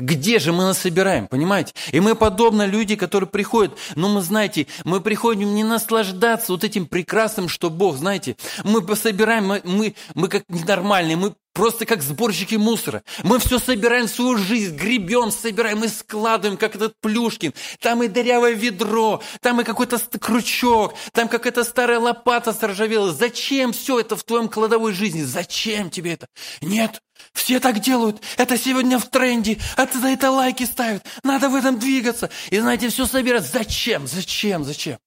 Где 0.00 0.38
же 0.38 0.52
мы 0.52 0.64
нас 0.64 0.78
собираем, 0.78 1.26
понимаете? 1.28 1.74
И 1.92 2.00
мы 2.00 2.14
подобно 2.14 2.66
люди, 2.66 2.96
которые 2.96 3.28
приходят, 3.28 3.76
но 3.94 4.08
мы, 4.08 4.22
знаете, 4.22 4.66
мы 4.84 5.00
приходим 5.00 5.54
не 5.54 5.64
наслаждаться 5.64 6.52
вот 6.52 6.64
этим 6.64 6.86
прекрасным, 6.86 7.48
что 7.48 7.70
Бог, 7.70 7.96
знаете, 7.96 8.36
мы 8.64 8.80
собираем, 8.96 9.46
мы, 9.46 9.60
мы, 9.64 9.94
мы 10.14 10.28
как 10.28 10.44
ненормальные, 10.48 11.16
мы 11.16 11.34
просто 11.52 11.84
как 11.84 12.02
сборщики 12.02 12.54
мусора. 12.54 13.02
Мы 13.22 13.38
все 13.38 13.58
собираем 13.58 14.08
свою 14.08 14.36
жизнь, 14.36 14.74
гребем, 14.76 15.30
собираем 15.30 15.84
и 15.84 15.88
складываем, 15.88 16.56
как 16.56 16.74
этот 16.74 16.94
Плюшкин. 17.00 17.52
Там 17.80 18.02
и 18.02 18.08
дырявое 18.08 18.52
ведро, 18.52 19.22
там 19.40 19.60
и 19.60 19.64
какой-то 19.64 19.98
крючок, 20.18 20.94
там 21.12 21.28
какая-то 21.28 21.64
старая 21.64 21.98
лопата 21.98 22.52
сржавела. 22.52 23.12
Зачем 23.12 23.72
все 23.72 24.00
это 24.00 24.16
в 24.16 24.24
твоем 24.24 24.48
кладовой 24.48 24.92
жизни? 24.92 25.22
Зачем 25.22 25.90
тебе 25.90 26.14
это? 26.14 26.28
Нет, 26.60 27.00
все 27.32 27.60
так 27.60 27.80
делают. 27.80 28.22
Это 28.36 28.56
сегодня 28.58 28.98
в 28.98 29.08
тренде. 29.08 29.58
Это 29.76 29.98
за 29.98 30.08
это 30.08 30.30
лайки 30.30 30.64
ставят. 30.64 31.04
Надо 31.22 31.48
в 31.48 31.54
этом 31.54 31.78
двигаться. 31.78 32.30
И 32.50 32.58
знаете, 32.58 32.88
все 32.88 33.06
собирать. 33.06 33.46
Зачем? 33.46 34.06
Зачем? 34.06 34.64
Зачем? 34.64 34.98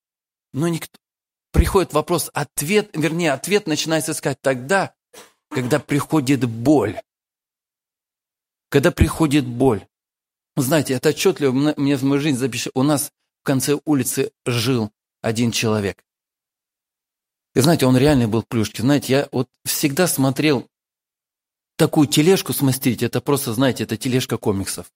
Но 0.54 0.68
никто... 0.68 0.98
Приходит 1.52 1.94
вопрос, 1.94 2.32
ответ, 2.34 2.90
вернее, 2.94 3.32
ответ 3.32 3.68
начинается 3.68 4.14
искать 4.14 4.42
тогда, 4.42 4.96
когда 5.50 5.80
приходит 5.80 6.46
боль. 6.46 7.00
Когда 8.70 8.90
приходит 8.90 9.46
боль. 9.46 9.86
Знаете, 10.56 10.96
это 10.96 11.10
отчетливо 11.10 11.52
мне 11.52 11.96
в 11.96 12.04
мою 12.04 12.20
жизнь 12.20 12.38
запишет. 12.38 12.72
У 12.76 12.82
нас 12.82 13.12
в 13.42 13.46
конце 13.46 13.78
улицы 13.86 14.32
жил 14.48 14.92
один 15.22 15.52
человек. 15.52 16.04
И 17.56 17.60
знаете, 17.60 17.86
он 17.86 17.98
реально 17.98 18.28
был 18.28 18.42
плюшки. 18.44 18.82
Знаете, 18.82 19.14
я 19.14 19.30
вот 19.32 19.48
всегда 19.64 20.08
смотрел 20.08 20.68
такую 21.78 22.08
тележку 22.08 22.54
смастерить, 22.54 23.04
это 23.04 23.22
просто, 23.22 23.54
знаете, 23.54 23.84
это 23.84 23.98
тележка 23.98 24.38
комиксов. 24.38 24.88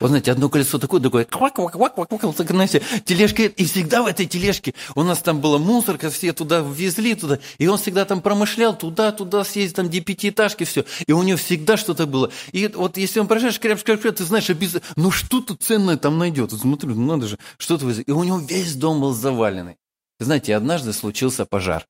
Вот 0.00 0.08
знаете, 0.08 0.32
одно 0.32 0.48
колесо 0.48 0.78
такое, 0.78 1.00
такое, 1.00 1.24
квак, 1.24 1.54
квак, 1.54 1.72
квак, 1.72 1.94
квак, 1.94 2.08
квак, 2.08 2.34
так, 2.34 2.50
знаете, 2.50 2.82
тележка, 3.04 3.42
и 3.42 3.64
всегда 3.64 4.02
в 4.02 4.06
этой 4.06 4.26
тележке 4.26 4.74
у 4.94 5.02
нас 5.02 5.20
там 5.20 5.40
была 5.40 5.58
мусорка, 5.58 6.10
все 6.10 6.32
туда 6.32 6.60
ввезли, 6.60 7.14
туда, 7.14 7.38
и 7.58 7.66
он 7.68 7.78
всегда 7.78 8.04
там 8.04 8.20
промышлял, 8.20 8.76
туда, 8.76 9.12
туда 9.12 9.44
съездить, 9.44 9.76
там, 9.76 9.88
где 9.88 10.00
пятиэтажки, 10.00 10.64
все, 10.64 10.84
и 11.06 11.12
у 11.12 11.22
него 11.22 11.38
всегда 11.38 11.76
что-то 11.76 12.06
было. 12.06 12.30
И 12.52 12.66
вот 12.68 12.96
если 12.96 13.20
он 13.20 13.28
проезжаешь, 13.28 13.60
кряп, 13.60 13.82
кряп, 13.82 14.00
кряп, 14.00 14.16
ты 14.16 14.24
знаешь, 14.24 14.50
обязательно, 14.50 14.92
ну 14.96 15.10
что-то 15.10 15.54
ценное 15.54 15.96
там 15.96 16.18
найдет, 16.18 16.50
вот 16.50 16.60
смотрю, 16.60 16.94
ну 16.94 17.06
надо 17.06 17.28
же, 17.28 17.38
что-то. 17.58 17.88
И 17.90 18.10
у 18.10 18.24
него 18.24 18.38
весь 18.38 18.74
дом 18.74 19.00
был 19.00 19.12
заваленный. 19.12 19.76
Знаете, 20.18 20.56
однажды 20.56 20.92
случился 20.92 21.46
пожар. 21.46 21.86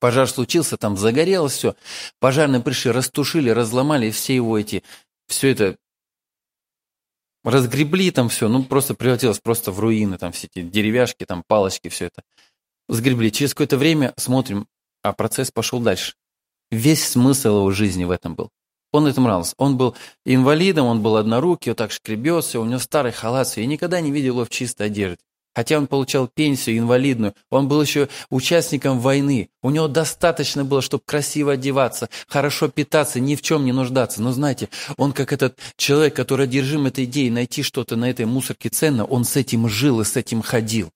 Пожар 0.00 0.28
случился, 0.28 0.76
там 0.76 0.96
загорелось 0.96 1.52
все. 1.52 1.76
Пожарные 2.18 2.62
пришли, 2.62 2.90
растушили, 2.90 3.50
разломали 3.50 4.10
все 4.10 4.34
его 4.34 4.58
эти, 4.58 4.82
все 5.28 5.50
это 5.50 5.76
разгребли 7.44 8.10
там 8.10 8.28
все, 8.28 8.48
ну 8.48 8.64
просто 8.64 8.94
превратилось 8.94 9.40
просто 9.40 9.72
в 9.72 9.78
руины, 9.78 10.18
там 10.18 10.32
все 10.32 10.48
эти 10.52 10.62
деревяшки, 10.62 11.24
там 11.24 11.44
палочки, 11.46 11.88
все 11.88 12.06
это. 12.06 12.22
Сгребли. 12.88 13.30
Через 13.30 13.54
какое-то 13.54 13.76
время 13.76 14.12
смотрим, 14.16 14.66
а 15.02 15.12
процесс 15.12 15.50
пошел 15.50 15.80
дальше. 15.80 16.14
Весь 16.70 17.06
смысл 17.06 17.58
его 17.58 17.70
жизни 17.70 18.04
в 18.04 18.10
этом 18.10 18.34
был. 18.34 18.50
Он 18.92 19.06
этому 19.06 19.26
нравился. 19.26 19.54
Он 19.58 19.76
был 19.76 19.94
инвалидом, 20.24 20.86
он 20.86 21.02
был 21.02 21.16
однорукий, 21.16 21.70
вот 21.70 21.78
так 21.78 21.92
шкребется, 21.92 22.58
у 22.58 22.64
него 22.64 22.78
старый 22.78 23.12
халат, 23.12 23.56
я 23.56 23.66
никогда 23.66 24.00
не 24.00 24.10
видел 24.10 24.34
его 24.34 24.44
в 24.44 24.50
чистой 24.50 24.86
одежде. 24.86 25.18
Хотя 25.60 25.76
он 25.76 25.88
получал 25.88 26.26
пенсию 26.26 26.78
инвалидную, 26.78 27.34
он 27.50 27.68
был 27.68 27.82
еще 27.82 28.08
участником 28.30 28.98
войны. 28.98 29.50
У 29.62 29.68
него 29.68 29.88
достаточно 29.88 30.64
было, 30.64 30.80
чтобы 30.80 31.02
красиво 31.04 31.52
одеваться, 31.52 32.08
хорошо 32.28 32.68
питаться, 32.68 33.20
ни 33.20 33.34
в 33.34 33.42
чем 33.42 33.66
не 33.66 33.72
нуждаться. 33.72 34.22
Но 34.22 34.32
знаете, 34.32 34.70
он 34.96 35.12
как 35.12 35.34
этот 35.34 35.58
человек, 35.76 36.16
который 36.16 36.46
одержим 36.46 36.86
этой 36.86 37.04
идеей 37.04 37.28
найти 37.28 37.62
что-то 37.62 37.96
на 37.96 38.08
этой 38.08 38.24
мусорке 38.24 38.70
ценно, 38.70 39.04
он 39.04 39.26
с 39.26 39.36
этим 39.36 39.68
жил 39.68 40.00
и 40.00 40.04
с 40.04 40.16
этим 40.16 40.40
ходил. 40.40 40.90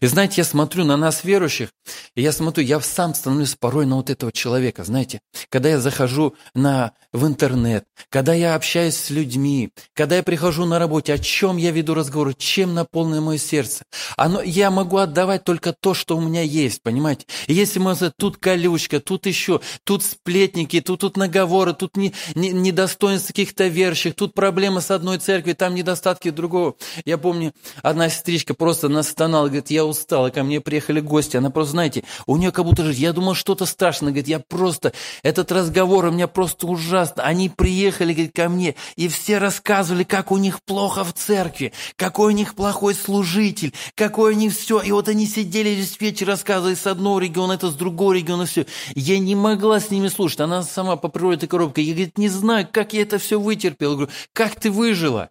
И 0.00 0.06
знаете, 0.06 0.34
я 0.38 0.44
смотрю 0.44 0.84
на 0.84 0.96
нас, 0.96 1.24
верующих, 1.24 1.70
и 2.14 2.22
я 2.22 2.32
смотрю, 2.32 2.64
я 2.64 2.80
сам 2.80 3.14
становлюсь 3.14 3.54
порой 3.54 3.86
на 3.86 3.96
вот 3.96 4.10
этого 4.10 4.32
человека, 4.32 4.84
знаете. 4.84 5.20
Когда 5.48 5.70
я 5.70 5.80
захожу 5.80 6.34
на, 6.54 6.92
в 7.12 7.26
интернет, 7.26 7.84
когда 8.10 8.34
я 8.34 8.54
общаюсь 8.54 8.96
с 8.96 9.10
людьми, 9.10 9.70
когда 9.94 10.16
я 10.16 10.22
прихожу 10.22 10.64
на 10.66 10.78
работе, 10.78 11.14
о 11.14 11.18
чем 11.18 11.56
я 11.56 11.70
веду 11.70 11.94
разговор, 11.94 12.34
чем 12.34 12.74
наполнено 12.74 13.20
мое 13.20 13.38
сердце. 13.38 13.84
Оно, 14.16 14.42
я 14.42 14.70
могу 14.70 14.98
отдавать 14.98 15.44
только 15.44 15.72
то, 15.72 15.94
что 15.94 16.16
у 16.16 16.20
меня 16.20 16.42
есть, 16.42 16.82
понимаете. 16.82 17.26
И 17.46 17.54
если 17.54 17.78
мы 17.78 17.94
тут 18.16 18.36
колючка, 18.36 19.00
тут 19.00 19.26
еще, 19.26 19.60
тут 19.84 20.02
сплетники, 20.02 20.80
тут, 20.80 21.00
тут 21.00 21.16
наговоры, 21.16 21.72
тут 21.72 21.96
не, 21.96 22.12
не, 22.34 22.50
недостоинство 22.50 23.28
каких-то 23.28 23.66
верующих, 23.66 24.14
тут 24.14 24.34
проблемы 24.34 24.80
с 24.80 24.90
одной 24.90 25.18
церкви, 25.18 25.52
там 25.52 25.74
недостатки 25.74 26.30
другого. 26.30 26.76
Я 27.04 27.18
помню, 27.18 27.52
одна 27.82 28.08
сестричка 28.08 28.54
просто 28.54 28.88
настонала, 28.88 29.48
говорит, 29.54 29.70
я 29.70 29.84
устала, 29.84 30.30
ко 30.30 30.42
мне 30.42 30.60
приехали 30.60 31.00
гости, 31.00 31.36
она 31.36 31.50
просто, 31.50 31.72
знаете, 31.72 32.04
у 32.26 32.36
нее 32.36 32.52
как 32.52 32.64
будто 32.64 32.84
же, 32.84 32.92
я 32.92 33.12
думал, 33.12 33.34
что-то 33.34 33.66
страшное, 33.66 34.10
говорит, 34.10 34.28
я 34.28 34.40
просто, 34.40 34.92
этот 35.22 35.52
разговор 35.52 36.06
у 36.06 36.10
меня 36.10 36.28
просто 36.28 36.66
ужасно, 36.66 37.22
они 37.22 37.48
приехали, 37.48 38.12
говорит, 38.12 38.32
ко 38.34 38.48
мне, 38.48 38.74
и 38.96 39.08
все 39.08 39.38
рассказывали, 39.38 40.04
как 40.04 40.32
у 40.32 40.36
них 40.36 40.62
плохо 40.62 41.04
в 41.04 41.12
церкви, 41.12 41.72
какой 41.96 42.32
у 42.32 42.36
них 42.36 42.54
плохой 42.54 42.94
служитель, 42.94 43.72
какой 43.94 44.34
у 44.34 44.36
них 44.36 44.54
все, 44.54 44.80
и 44.80 44.92
вот 44.92 45.08
они 45.08 45.26
сидели 45.26 45.70
весь 45.70 46.00
вечер, 46.00 46.26
рассказывали 46.26 46.74
с 46.74 46.86
одного 46.86 47.18
региона, 47.18 47.52
это 47.52 47.70
с 47.70 47.74
другого 47.74 48.12
региона, 48.12 48.46
все, 48.46 48.66
я 48.94 49.18
не 49.18 49.34
могла 49.34 49.80
с 49.80 49.90
ними 49.90 50.08
слушать, 50.08 50.40
она 50.40 50.62
сама 50.62 50.96
по 50.96 51.08
природе 51.08 51.46
коробка, 51.46 51.80
я, 51.80 51.92
говорит, 51.92 52.18
не 52.18 52.28
знаю, 52.28 52.68
как 52.70 52.92
я 52.92 53.02
это 53.02 53.18
все 53.18 53.40
вытерпела, 53.40 53.90
я 53.90 53.96
говорю, 53.96 54.12
как 54.32 54.58
ты 54.58 54.70
выжила? 54.70 55.30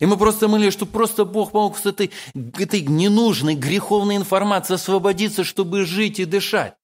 И 0.00 0.06
мы 0.06 0.16
просто 0.16 0.48
молились, 0.48 0.72
что 0.72 0.86
просто 0.86 1.24
Бог 1.24 1.52
помог 1.52 1.76
с 1.76 1.86
этой, 1.86 2.10
этой 2.58 2.82
ненужной, 2.82 3.54
греховной 3.54 4.16
информацией 4.16 4.76
освободиться, 4.76 5.44
чтобы 5.44 5.84
жить 5.84 6.20
и 6.20 6.24
дышать. 6.24 6.74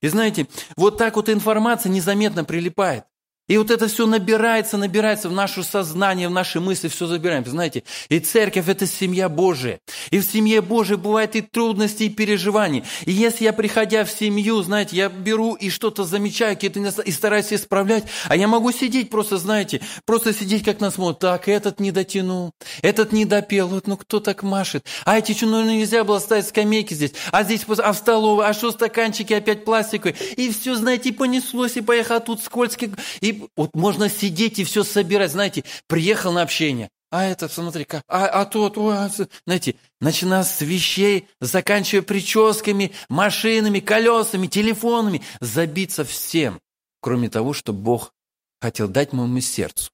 И 0.00 0.08
знаете, 0.08 0.46
вот 0.76 0.98
так 0.98 1.16
вот 1.16 1.28
информация 1.28 1.90
незаметно 1.90 2.44
прилипает. 2.44 3.04
И 3.48 3.56
вот 3.56 3.70
это 3.70 3.88
все 3.88 4.06
набирается, 4.06 4.76
набирается 4.76 5.28
в 5.28 5.32
наше 5.32 5.62
сознание, 5.62 6.28
в 6.28 6.32
наши 6.32 6.60
мысли, 6.60 6.88
все 6.88 7.06
забираем. 7.06 7.44
Знаете, 7.44 7.82
и 8.08 8.20
церковь– 8.20 8.64
это 8.68 8.86
семья 8.86 9.28
Божия. 9.28 9.80
И 10.10 10.18
в 10.18 10.24
семье 10.24 10.60
Божией 10.60 10.98
бывают 10.98 11.34
и 11.34 11.40
трудности, 11.40 12.04
и 12.04 12.08
переживания. 12.08 12.84
И 13.06 13.12
если 13.12 13.44
я, 13.44 13.52
приходя 13.52 14.04
в 14.04 14.10
семью, 14.10 14.62
знаете, 14.62 14.96
я 14.96 15.08
беру 15.08 15.54
и 15.54 15.70
что-то 15.70 16.04
замечаю, 16.04 16.54
какие-то 16.54 17.02
и 17.02 17.10
стараюсь 17.10 17.52
исправлять, 17.52 18.04
а 18.28 18.36
я 18.36 18.46
могу 18.48 18.70
сидеть 18.70 19.10
просто, 19.10 19.38
знаете, 19.38 19.80
просто 20.04 20.32
сидеть 20.34 20.64
как 20.64 20.80
на 20.80 20.90
смотр. 20.90 21.18
Так, 21.18 21.48
этот 21.48 21.80
не 21.80 21.90
дотянул, 21.90 22.52
этот 22.82 23.12
не 23.12 23.24
допел, 23.24 23.68
вот 23.68 23.86
ну 23.86 23.96
кто 23.96 24.20
так 24.20 24.42
машет? 24.42 24.84
А 25.04 25.18
эти 25.18 25.32
что, 25.32 25.46
ну 25.46 25.64
нельзя 25.64 26.04
было 26.04 26.18
ставить 26.18 26.46
скамейки 26.46 26.94
здесь, 26.94 27.12
а 27.32 27.42
здесь, 27.42 27.64
а 27.66 27.92
в 27.92 27.96
столовой, 27.96 28.46
а 28.46 28.52
что 28.52 28.70
стаканчики 28.70 29.32
опять 29.32 29.64
пластиковые? 29.64 30.14
И 30.36 30.50
все, 30.52 30.74
знаете, 30.74 31.08
и 31.08 31.12
понеслось, 31.12 31.76
и 31.76 31.80
поехало, 31.80 32.18
а 32.18 32.20
тут 32.20 32.42
скользкий, 32.42 32.92
и 33.20 33.37
вот 33.56 33.74
можно 33.74 34.08
сидеть 34.08 34.58
и 34.58 34.64
все 34.64 34.84
собирать, 34.84 35.32
знаете, 35.32 35.64
приехал 35.86 36.32
на 36.32 36.42
общение, 36.42 36.90
а 37.10 37.24
это, 37.24 37.48
смотри, 37.48 37.84
как, 37.84 38.02
а, 38.06 38.26
а 38.26 38.44
тот, 38.44 38.76
ой, 38.76 38.96
а, 38.96 39.10
знаете, 39.46 39.76
начиная 40.00 40.44
с 40.44 40.60
вещей, 40.60 41.26
заканчивая 41.40 42.02
прическами, 42.02 42.92
машинами, 43.08 43.80
колесами, 43.80 44.46
телефонами, 44.46 45.22
забиться 45.40 46.04
всем, 46.04 46.60
кроме 47.00 47.30
того, 47.30 47.54
что 47.54 47.72
Бог 47.72 48.12
хотел 48.60 48.88
дать 48.88 49.12
моему 49.12 49.40
сердцу, 49.40 49.90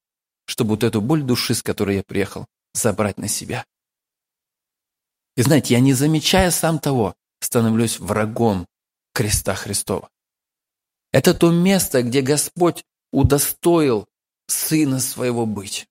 чтобы 0.47 0.71
вот 0.71 0.83
эту 0.83 1.01
боль 1.01 1.23
души, 1.23 1.55
с 1.55 1.63
которой 1.63 1.97
я 1.97 2.03
приехал, 2.03 2.47
забрать 2.73 3.19
на 3.19 3.29
себя. 3.29 3.65
И 5.37 5.43
знаете, 5.43 5.75
я 5.75 5.81
не 5.81 5.93
замечая 5.93 6.51
сам 6.51 6.79
того, 6.79 7.15
становлюсь 7.41 7.99
врагом 8.01 8.67
креста 9.13 9.55
Христова. 9.55 10.09
Это 11.13 11.33
то 11.33 11.53
место, 11.53 12.03
где 12.03 12.23
Господь 12.23 12.85
удостоил 13.15 14.07
сына 14.49 15.01
своего 15.01 15.47
быть. 15.47 15.87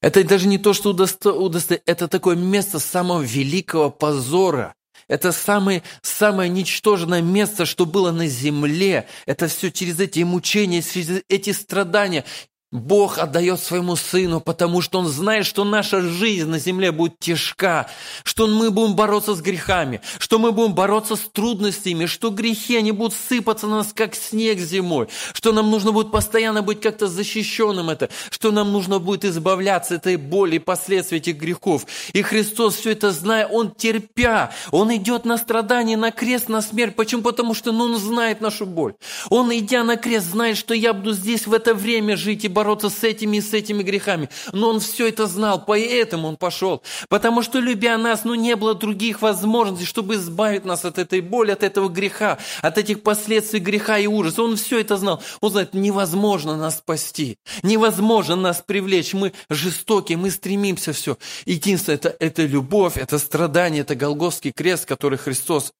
Это 0.00 0.24
даже 0.24 0.48
не 0.48 0.58
то, 0.58 0.72
что 0.72 0.90
удосто... 0.90 1.32
удостоил, 1.32 1.80
это 1.84 2.08
такое 2.08 2.36
место 2.36 2.78
самого 2.78 3.20
великого 3.20 3.90
позора. 3.90 4.74
Это 5.08 5.32
самое, 5.32 5.82
самое 6.02 6.48
ничтожное 6.48 7.20
место, 7.20 7.66
что 7.66 7.84
было 7.84 8.12
на 8.12 8.26
земле. 8.28 9.08
Это 9.26 9.48
все 9.48 9.70
через 9.70 10.00
эти 10.00 10.20
мучения, 10.20 10.82
через 10.82 11.22
эти 11.28 11.50
страдания. 11.50 12.24
Бог 12.72 13.18
отдает 13.18 13.58
своему 13.58 13.96
Сыну, 13.96 14.40
потому 14.40 14.80
что 14.80 15.00
Он 15.00 15.08
знает, 15.08 15.44
что 15.44 15.64
наша 15.64 16.02
жизнь 16.02 16.46
на 16.46 16.60
земле 16.60 16.92
будет 16.92 17.18
тяжка, 17.18 17.88
что 18.22 18.46
мы 18.46 18.70
будем 18.70 18.94
бороться 18.94 19.34
с 19.34 19.40
грехами, 19.40 20.00
что 20.20 20.38
мы 20.38 20.52
будем 20.52 20.74
бороться 20.74 21.16
с 21.16 21.28
трудностями, 21.32 22.06
что 22.06 22.30
грехи, 22.30 22.76
они 22.76 22.92
будут 22.92 23.14
сыпаться 23.14 23.66
на 23.66 23.78
нас, 23.78 23.92
как 23.92 24.14
снег 24.14 24.60
зимой, 24.60 25.08
что 25.32 25.52
нам 25.52 25.68
нужно 25.68 25.90
будет 25.90 26.12
постоянно 26.12 26.62
быть 26.62 26.80
как-то 26.80 27.08
защищенным 27.08 27.90
это, 27.90 28.08
что 28.30 28.52
нам 28.52 28.70
нужно 28.70 29.00
будет 29.00 29.24
избавляться 29.24 29.96
этой 29.96 30.14
боли 30.14 30.56
и 30.56 30.60
последствий 30.60 31.18
этих 31.18 31.38
грехов. 31.38 31.86
И 32.12 32.22
Христос, 32.22 32.76
все 32.76 32.92
это 32.92 33.10
зная, 33.10 33.48
Он 33.48 33.72
терпя, 33.72 34.52
Он 34.70 34.94
идет 34.94 35.24
на 35.24 35.38
страдания, 35.38 35.96
на 35.96 36.12
крест, 36.12 36.48
на 36.48 36.62
смерть. 36.62 36.94
Почему? 36.94 37.22
Потому 37.22 37.52
что 37.52 37.72
ну, 37.72 37.86
Он 37.86 37.96
знает 37.96 38.40
нашу 38.40 38.64
боль. 38.64 38.94
Он, 39.28 39.52
идя 39.52 39.82
на 39.82 39.96
крест, 39.96 40.26
знает, 40.26 40.56
что 40.56 40.72
я 40.72 40.92
буду 40.92 41.14
здесь 41.14 41.48
в 41.48 41.52
это 41.52 41.74
время 41.74 42.16
жить 42.16 42.44
и 42.44 42.48
бороться 42.48 42.59
бороться 42.60 42.90
с 42.90 43.02
этими 43.04 43.38
и 43.38 43.40
с 43.40 43.54
этими 43.54 43.82
грехами. 43.82 44.28
Но 44.52 44.68
он 44.68 44.80
все 44.80 45.08
это 45.08 45.26
знал, 45.26 45.64
поэтому 45.64 46.28
он 46.28 46.36
пошел. 46.36 46.82
Потому 47.08 47.42
что, 47.42 47.58
любя 47.58 47.96
нас, 47.96 48.24
ну 48.24 48.34
не 48.34 48.54
было 48.54 48.74
других 48.74 49.22
возможностей, 49.22 49.86
чтобы 49.86 50.16
избавить 50.16 50.66
нас 50.66 50.84
от 50.84 50.98
этой 50.98 51.22
боли, 51.22 51.52
от 51.52 51.62
этого 51.62 51.88
греха, 51.88 52.38
от 52.60 52.76
этих 52.76 53.02
последствий 53.02 53.60
греха 53.60 53.96
и 53.96 54.06
ужаса. 54.06 54.42
Он 54.42 54.56
все 54.56 54.78
это 54.78 54.98
знал. 54.98 55.22
Он 55.40 55.50
знает, 55.50 55.72
невозможно 55.72 56.54
нас 56.56 56.78
спасти, 56.78 57.38
невозможно 57.62 58.36
нас 58.36 58.62
привлечь. 58.66 59.14
Мы 59.14 59.32
жестокие, 59.48 60.18
мы 60.18 60.30
стремимся 60.30 60.92
все. 60.92 61.16
Единственное, 61.46 61.96
это, 61.96 62.14
это 62.20 62.44
любовь, 62.44 62.98
это 62.98 63.18
страдание, 63.18 63.80
это 63.80 63.94
Голгофский 63.94 64.52
крест, 64.52 64.84
который 64.84 65.16
Христос 65.16 65.72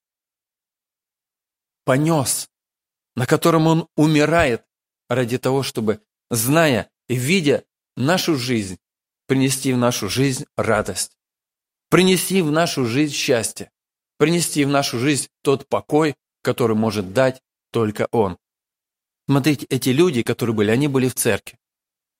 понес, 1.84 2.48
на 3.16 3.26
котором 3.26 3.66
Он 3.66 3.86
умирает 3.96 4.62
ради 5.10 5.38
того, 5.38 5.62
чтобы, 5.62 6.00
зная 6.30 6.90
и 7.08 7.16
видя 7.16 7.64
нашу 7.96 8.36
жизнь, 8.36 8.78
принести 9.26 9.72
в 9.72 9.76
нашу 9.76 10.08
жизнь 10.08 10.46
радость, 10.56 11.16
принести 11.88 12.42
в 12.42 12.50
нашу 12.50 12.86
жизнь 12.86 13.14
счастье, 13.14 13.70
принести 14.16 14.64
в 14.64 14.68
нашу 14.68 14.98
жизнь 14.98 15.28
тот 15.42 15.68
покой, 15.68 16.14
который 16.42 16.76
может 16.76 17.12
дать 17.12 17.42
только 17.72 18.08
Он. 18.10 18.38
Смотрите, 19.28 19.66
эти 19.70 19.90
люди, 19.90 20.22
которые 20.22 20.54
были, 20.54 20.70
они 20.70 20.88
были 20.88 21.08
в 21.08 21.14
церкви. 21.14 21.58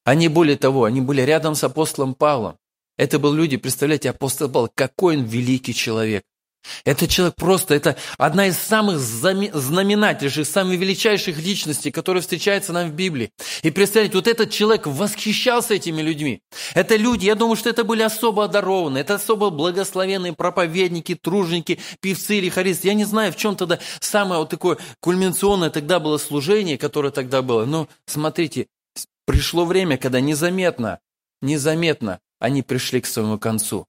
Они, 0.05 0.29
более 0.29 0.57
того, 0.57 0.85
они 0.85 1.00
были 1.00 1.23
рядом 1.23 1.55
с 1.55 1.64
апостолом 1.64 2.14
Павлом. 2.14 2.59
Это 2.97 3.19
был 3.19 3.33
люди, 3.33 3.57
представляете, 3.57 4.11
апостол 4.11 4.49
Павел, 4.50 4.71
какой 4.75 5.17
он 5.17 5.25
великий 5.25 5.75
человек. 5.75 6.25
Это 6.85 7.09
человек 7.09 7.37
просто, 7.37 7.75
это 7.75 7.97
одна 8.19 8.47
из 8.47 8.59
самых 8.59 8.99
знаменательнейших, 8.99 10.47
самых 10.47 10.79
величайших 10.79 11.38
личностей, 11.38 11.90
которые 11.90 12.23
встречаются 12.23 12.73
нам 12.73 12.90
в 12.90 12.95
Библии. 12.95 13.31
И 13.62 13.71
представьте, 13.71 14.17
вот 14.17 14.26
этот 14.26 14.50
человек 14.50 14.87
восхищался 14.87 15.75
этими 15.75 16.02
людьми. 16.02 16.43
Это 16.75 16.97
люди, 16.97 17.26
я 17.26 17.35
думаю, 17.35 17.57
что 17.57 17.71
это 17.71 17.85
были 17.85 18.02
особо 18.02 18.45
одарованные, 18.45 19.02
это 19.02 19.14
особо 19.14 19.50
благословенные 19.50 20.33
проповедники, 20.33 21.14
тружники, 21.14 21.79
певцы 22.00 22.38
или 22.38 22.49
хористы. 22.49 22.88
Я 22.88 22.95
не 22.95 23.05
знаю, 23.05 23.33
в 23.33 23.37
чем 23.37 23.57
тогда 23.57 23.79
самое 24.00 24.40
вот 24.40 24.50
такое 24.50 24.79
кульминационное 25.00 25.71
тогда 25.71 25.99
было 25.99 26.19
служение, 26.19 26.79
которое 26.79 27.11
тогда 27.11 27.43
было. 27.43 27.64
Но 27.64 27.88
смотрите, 28.07 28.67
пришло 29.26 29.64
время, 29.64 29.97
когда 29.97 30.21
незаметно, 30.21 30.99
незаметно 31.40 32.21
они 32.38 32.62
пришли 32.62 33.00
к 33.00 33.07
своему 33.07 33.38
концу. 33.38 33.87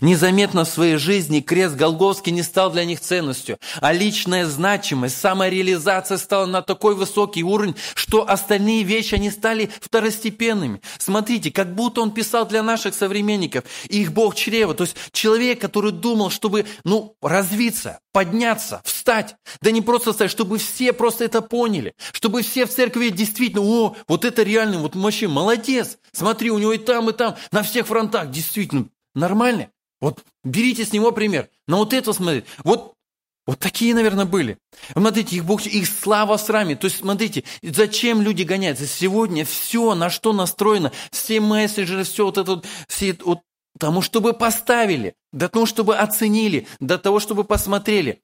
Незаметно 0.00 0.64
в 0.64 0.68
своей 0.68 0.96
жизни 0.96 1.40
крест 1.40 1.76
Голговский 1.76 2.32
не 2.32 2.42
стал 2.42 2.70
для 2.70 2.84
них 2.84 3.00
ценностью, 3.00 3.58
а 3.80 3.92
личная 3.92 4.46
значимость, 4.46 5.18
самореализация 5.18 6.18
стала 6.18 6.46
на 6.46 6.62
такой 6.62 6.94
высокий 6.94 7.42
уровень, 7.42 7.76
что 7.94 8.28
остальные 8.28 8.82
вещи, 8.82 9.14
они 9.14 9.30
стали 9.30 9.70
второстепенными. 9.80 10.80
Смотрите, 10.98 11.50
как 11.50 11.74
будто 11.74 12.00
он 12.00 12.10
писал 12.10 12.46
для 12.46 12.62
наших 12.62 12.94
современников, 12.94 13.64
их 13.88 14.12
Бог 14.12 14.34
чрева, 14.34 14.74
то 14.74 14.84
есть 14.84 14.96
человек, 15.12 15.60
который 15.60 15.92
думал, 15.92 16.30
чтобы, 16.30 16.66
ну, 16.84 17.16
развиться, 17.22 18.00
подняться, 18.12 18.80
встать, 18.84 19.36
да 19.60 19.70
не 19.70 19.82
просто 19.82 20.12
встать, 20.12 20.30
чтобы 20.30 20.58
все 20.58 20.92
просто 20.92 21.24
это 21.24 21.40
поняли, 21.40 21.94
чтобы 22.12 22.42
все 22.42 22.66
в 22.66 22.70
церкви 22.70 23.10
действительно, 23.10 23.62
о, 23.62 23.96
вот 24.06 24.24
это 24.24 24.42
реально, 24.42 24.78
вот 24.78 24.96
вообще 24.96 25.28
молодец, 25.28 25.98
смотри, 26.12 26.50
у 26.50 26.58
него 26.58 26.72
и 26.72 26.78
там, 26.78 27.10
и 27.10 27.12
там, 27.12 27.36
на 27.52 27.62
всех 27.62 27.86
фронтах, 27.86 28.30
действительно, 28.30 28.88
нормальный. 29.14 29.68
Вот 30.00 30.24
берите 30.44 30.84
с 30.84 30.92
него 30.92 31.12
пример. 31.12 31.48
Но 31.66 31.78
вот 31.78 31.92
это 31.92 32.12
смотрите. 32.12 32.46
Вот, 32.64 32.94
вот 33.46 33.58
такие, 33.58 33.94
наверное, 33.94 34.26
были. 34.26 34.58
Смотрите, 34.92 35.36
их 35.36 35.44
Бог, 35.44 35.64
их 35.64 35.88
слава 35.88 36.36
в 36.36 36.40
сраме. 36.40 36.76
То 36.76 36.86
есть, 36.86 36.98
смотрите, 36.98 37.44
зачем 37.62 38.22
люди 38.22 38.42
гоняются? 38.42 38.86
Сегодня 38.86 39.44
все, 39.44 39.94
на 39.94 40.10
что 40.10 40.32
настроено, 40.32 40.92
все 41.10 41.40
мессенджеры, 41.40 42.04
все 42.04 42.26
вот 42.26 42.38
это 42.38 42.56
вот, 42.56 42.66
все 42.86 43.16
вот 43.24 43.40
тому, 43.78 44.02
чтобы 44.02 44.34
поставили, 44.34 45.14
до 45.32 45.48
того, 45.48 45.66
чтобы 45.66 45.96
оценили, 45.96 46.66
до 46.80 46.98
того, 46.98 47.20
чтобы 47.20 47.44
посмотрели. 47.44 48.20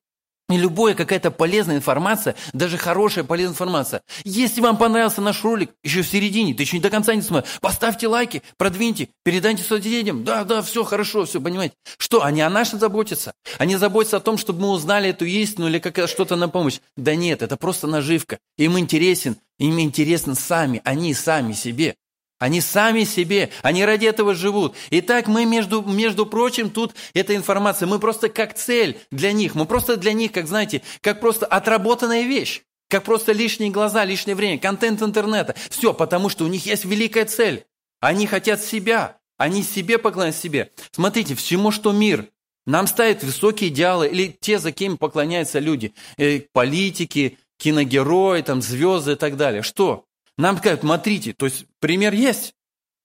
И 0.50 0.59
любая 0.59 0.94
какая-то 0.94 1.30
полезная 1.30 1.76
информация, 1.76 2.35
даже 2.52 2.76
хорошая 2.76 3.24
полезная 3.24 3.54
информация. 3.54 4.02
Если 4.24 4.61
вам 4.61 4.76
понравился 4.76 5.22
наш 5.22 5.42
ролик 5.42 5.70
еще 5.83 6.02
в 6.02 6.07
середине, 6.07 6.52
ты 6.52 6.64
еще 6.64 6.76
не 6.76 6.83
до 6.83 6.90
конца 6.90 7.14
не 7.14 7.22
смотришь, 7.22 7.50
поставьте 7.62 8.09
лайки, 8.09 8.42
продвиньте, 8.59 9.09
передайте 9.22 9.62
соцсетям. 9.62 10.22
Да, 10.22 10.44
да, 10.44 10.61
все 10.61 10.85
хорошо, 10.85 11.24
все, 11.24 11.40
понимаете. 11.40 11.74
Что, 11.96 12.22
они 12.22 12.42
о 12.42 12.50
нас 12.50 12.72
заботятся? 12.72 13.33
Они 13.59 13.76
заботятся 13.76 14.18
о 14.18 14.20
том, 14.20 14.37
чтобы 14.37 14.61
мы 14.61 14.68
узнали 14.68 15.11
эту 15.11 15.24
истину 15.24 15.68
или 15.68 15.78
как 15.78 16.09
что-то 16.09 16.37
на 16.37 16.50
помощь? 16.50 16.80
Да 16.96 17.14
нет, 17.14 17.40
это 17.40 17.57
просто 17.57 17.87
наживка. 17.87 18.38
Им 18.59 18.78
интересен, 18.78 19.37
им 19.59 19.80
интересно 19.80 20.35
сами, 20.35 20.83
они 20.85 21.14
сами 21.14 21.54
себе. 21.54 21.96
Они 22.38 22.61
сами 22.61 23.05
себе, 23.05 23.51
они 23.62 23.85
ради 23.85 24.07
этого 24.07 24.35
живут. 24.35 24.75
Итак, 24.90 25.29
мы, 25.29 25.44
между, 25.44 25.83
между 25.83 26.27
прочим, 26.27 26.68
тут 26.68 26.94
эта 27.14 27.37
информация, 27.37 27.87
мы 27.87 27.99
просто 27.99 28.29
как 28.29 28.55
цель 28.55 28.99
для 29.11 29.33
них, 29.33 29.55
мы 29.55 29.66
просто 29.66 29.97
для 29.97 30.12
них, 30.12 30.33
как 30.33 30.47
знаете, 30.49 30.83
как 31.01 31.20
просто 31.20 31.47
отработанная 31.47 32.23
вещь, 32.23 32.62
как 32.88 33.05
просто 33.05 33.33
лишние 33.33 33.70
глаза, 33.70 34.05
лишнее 34.05 34.35
время, 34.35 34.59
контент 34.59 35.01
интернета. 35.01 35.55
Все, 35.70 35.94
потому 35.94 36.29
что 36.29 36.44
у 36.44 36.49
них 36.49 36.66
есть 36.66 36.85
великая 36.85 37.25
цель. 37.25 37.64
Они 38.01 38.27
хотят 38.27 38.61
себя, 38.62 39.16
они 39.38 39.62
себе 39.62 39.99
поклоняются 39.99 40.42
себе. 40.42 40.70
Смотрите, 40.90 41.35
всему, 41.35 41.70
что 41.70 41.92
мир 41.92 42.29
нам 42.66 42.87
ставит 42.87 43.23
высокие 43.23 43.70
идеалы, 43.70 44.09
или 44.09 44.37
те, 44.40 44.59
за 44.59 44.73
кем 44.73 44.97
поклоняются 44.97 45.59
люди, 45.59 45.94
э, 46.16 46.40
политики, 46.53 47.38
киногерои, 47.59 48.42
там, 48.42 48.62
звезды 48.62 49.12
и 49.12 49.16
так 49.16 49.37
далее. 49.37 49.62
Что? 49.62 50.07
Нам 50.37 50.59
скажут, 50.59 50.81
смотрите, 50.81 51.33
то 51.33 51.47
есть 51.47 51.66
пример 51.79 52.12
есть. 52.12 52.55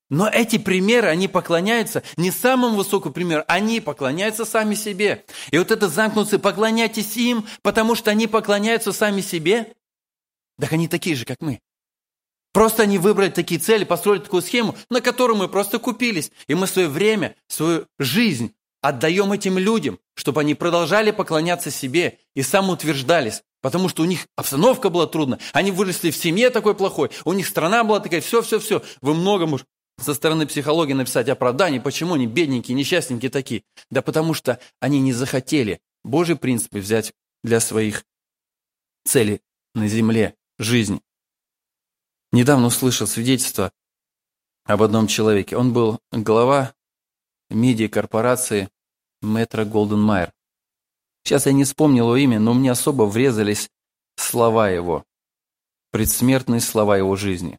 Но 0.10 0.28
эти 0.28 0.58
примеры, 0.58 1.08
они 1.08 1.28
поклоняются 1.28 2.02
не 2.18 2.32
самому 2.32 2.76
высокому 2.76 3.14
примеру, 3.14 3.44
они 3.48 3.80
поклоняются 3.80 4.44
сами 4.44 4.74
себе. 4.74 5.24
И 5.52 5.58
вот 5.60 5.70
это 5.70 5.88
замкнутые, 5.88 6.40
поклоняйтесь 6.40 7.16
им, 7.16 7.46
потому 7.62 7.94
что 7.94 8.10
они 8.10 8.26
поклоняются 8.26 8.92
сами 8.92 9.22
себе. 9.22 9.74
Так 10.60 10.74
они 10.74 10.88
такие 10.88 11.16
же, 11.16 11.26
как 11.26 11.42
мы. 11.42 11.62
Просто 12.52 12.84
они 12.84 12.98
выбрали 12.98 13.30
такие 13.30 13.60
цели, 13.60 13.84
построили 13.84 14.22
такую 14.22 14.42
схему, 14.42 14.76
на 14.90 15.02
которую 15.02 15.38
мы 15.38 15.48
просто 15.48 15.78
купились. 15.78 16.32
И 16.48 16.56
мы 16.56 16.66
свое 16.66 16.88
время, 16.88 17.36
свою 17.48 17.86
жизнь 18.00 18.56
отдаем 18.82 19.32
этим 19.32 19.60
людям, 19.60 20.00
чтобы 20.16 20.42
они 20.42 20.56
продолжали 20.56 21.12
поклоняться 21.12 21.70
себе 21.70 22.18
и 22.34 22.42
самоутверждались. 22.42 23.44
Потому 23.62 23.90
что 23.90 24.04
у 24.04 24.06
них 24.06 24.28
обстановка 24.36 24.90
была 24.90 25.08
трудная. 25.08 25.40
Они 25.54 25.72
выросли 25.72 26.12
в 26.12 26.16
семье 26.16 26.50
такой 26.50 26.76
плохой. 26.76 27.10
У 27.26 27.34
них 27.34 27.48
страна 27.48 27.84
была 27.84 28.00
такая. 28.00 28.22
Все, 28.22 28.42
все, 28.42 28.60
все. 28.60 28.82
Вы 29.02 29.14
много 29.14 29.46
можете 29.46 29.70
со 30.00 30.14
стороны 30.14 30.48
психологии 30.48 30.94
написать 30.94 31.28
оправдание. 31.30 31.82
Почему 31.82 32.14
они 32.14 32.26
бедненькие, 32.26 32.76
несчастненькие 32.76 33.30
такие? 33.30 33.64
Да 33.90 34.02
потому 34.02 34.34
что 34.34 34.60
они 34.80 35.00
не 35.02 35.14
захотели 35.14 35.82
Божьи 36.04 36.36
принципы 36.36 36.80
взять 36.80 37.14
для 37.44 37.60
своих 37.60 38.06
целей 39.04 39.42
на 39.76 39.88
земле, 39.88 40.36
жизни. 40.58 41.02
Недавно 42.32 42.68
услышал 42.68 43.08
свидетельство 43.08 43.72
об 44.66 44.84
одном 44.84 45.08
человеке. 45.08 45.58
Он 45.58 45.74
был 45.74 46.00
глава 46.12 46.74
медиакорпорации 47.50 48.70
Метро 49.22 49.66
Голден 49.66 50.00
Майер. 50.00 50.32
Сейчас 51.24 51.46
я 51.46 51.52
не 51.52 51.64
вспомнил 51.64 52.06
его 52.06 52.16
имя, 52.16 52.40
но 52.40 52.54
мне 52.54 52.72
особо 52.72 53.04
врезались 53.04 53.70
слова 54.16 54.70
его, 54.70 55.04
предсмертные 55.92 56.62
слова 56.62 56.98
его 56.98 57.16
жизни. 57.16 57.58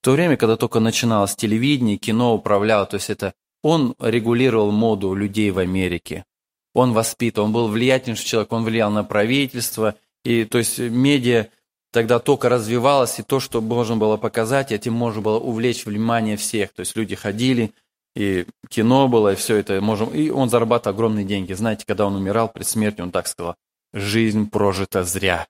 В 0.00 0.04
то 0.04 0.12
время, 0.12 0.36
когда 0.36 0.56
только 0.56 0.80
начиналось 0.80 1.36
телевидение, 1.36 1.98
кино 1.98 2.34
управлял, 2.34 2.86
то 2.86 2.96
есть 2.96 3.10
это 3.10 3.34
он 3.62 3.94
регулировал 3.98 4.70
моду 4.70 5.14
людей 5.14 5.50
в 5.50 5.58
Америке. 5.58 6.24
Он 6.72 6.92
воспитывал, 6.92 7.46
он 7.46 7.52
был 7.52 7.68
влиятельнейший 7.68 8.26
человек, 8.26 8.52
он 8.52 8.64
влиял 8.64 8.90
на 8.90 9.04
правительство, 9.04 9.96
и 10.24 10.44
то 10.44 10.58
есть 10.58 10.78
медиа 10.78 11.48
тогда 11.92 12.18
только 12.18 12.48
развивалось, 12.48 13.18
и 13.18 13.22
то, 13.22 13.40
что 13.40 13.60
можно 13.60 13.96
было 13.96 14.16
показать, 14.16 14.72
этим 14.72 14.94
можно 14.94 15.20
было 15.20 15.38
увлечь 15.38 15.84
внимание 15.84 16.36
всех. 16.36 16.72
То 16.72 16.80
есть 16.80 16.96
люди 16.96 17.16
ходили, 17.16 17.72
и 18.14 18.46
кино 18.68 19.08
было, 19.08 19.32
и 19.32 19.36
все 19.36 19.56
это 19.56 19.80
можем. 19.80 20.12
И 20.14 20.30
он 20.30 20.50
зарабатывал 20.50 20.94
огромные 20.94 21.24
деньги. 21.24 21.52
Знаете, 21.52 21.84
когда 21.86 22.06
он 22.06 22.16
умирал 22.16 22.48
при 22.48 22.62
смерти, 22.62 23.00
он 23.00 23.12
так 23.12 23.26
сказал, 23.26 23.56
жизнь 23.92 24.50
прожита 24.50 25.04
зря. 25.04 25.46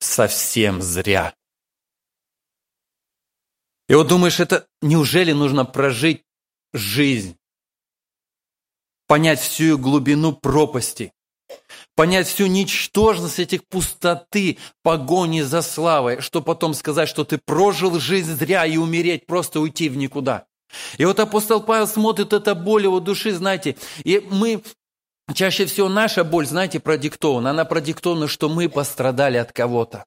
Совсем 0.00 0.82
зря. 0.82 1.34
И 3.88 3.94
вот 3.94 4.08
думаешь, 4.08 4.38
это 4.38 4.66
неужели 4.82 5.32
нужно 5.32 5.64
прожить 5.64 6.22
жизнь? 6.74 7.36
Понять 9.06 9.40
всю 9.40 9.78
глубину 9.78 10.34
пропасти, 10.34 11.14
понять 11.94 12.28
всю 12.28 12.46
ничтожность 12.46 13.38
этих 13.38 13.66
пустоты, 13.66 14.58
погони 14.82 15.40
за 15.40 15.62
славой, 15.62 16.20
что 16.20 16.42
потом 16.42 16.74
сказать, 16.74 17.08
что 17.08 17.24
ты 17.24 17.38
прожил 17.38 17.98
жизнь 17.98 18.34
зря 18.34 18.66
и 18.66 18.76
умереть, 18.76 19.26
просто 19.26 19.60
уйти 19.60 19.88
в 19.88 19.96
никуда. 19.96 20.46
И 20.96 21.04
вот 21.04 21.18
апостол 21.20 21.62
Павел 21.62 21.86
смотрит 21.86 22.32
это 22.32 22.54
боль 22.54 22.84
его 22.84 23.00
души, 23.00 23.32
знаете, 23.32 23.76
и 24.04 24.20
мы 24.30 24.62
Чаще 25.34 25.66
всего 25.66 25.88
наша 25.88 26.24
боль, 26.24 26.46
знаете, 26.46 26.80
продиктована. 26.80 27.50
Она 27.50 27.64
продиктована, 27.66 28.28
что 28.28 28.48
мы 28.48 28.68
пострадали 28.68 29.36
от 29.36 29.52
кого-то. 29.52 30.04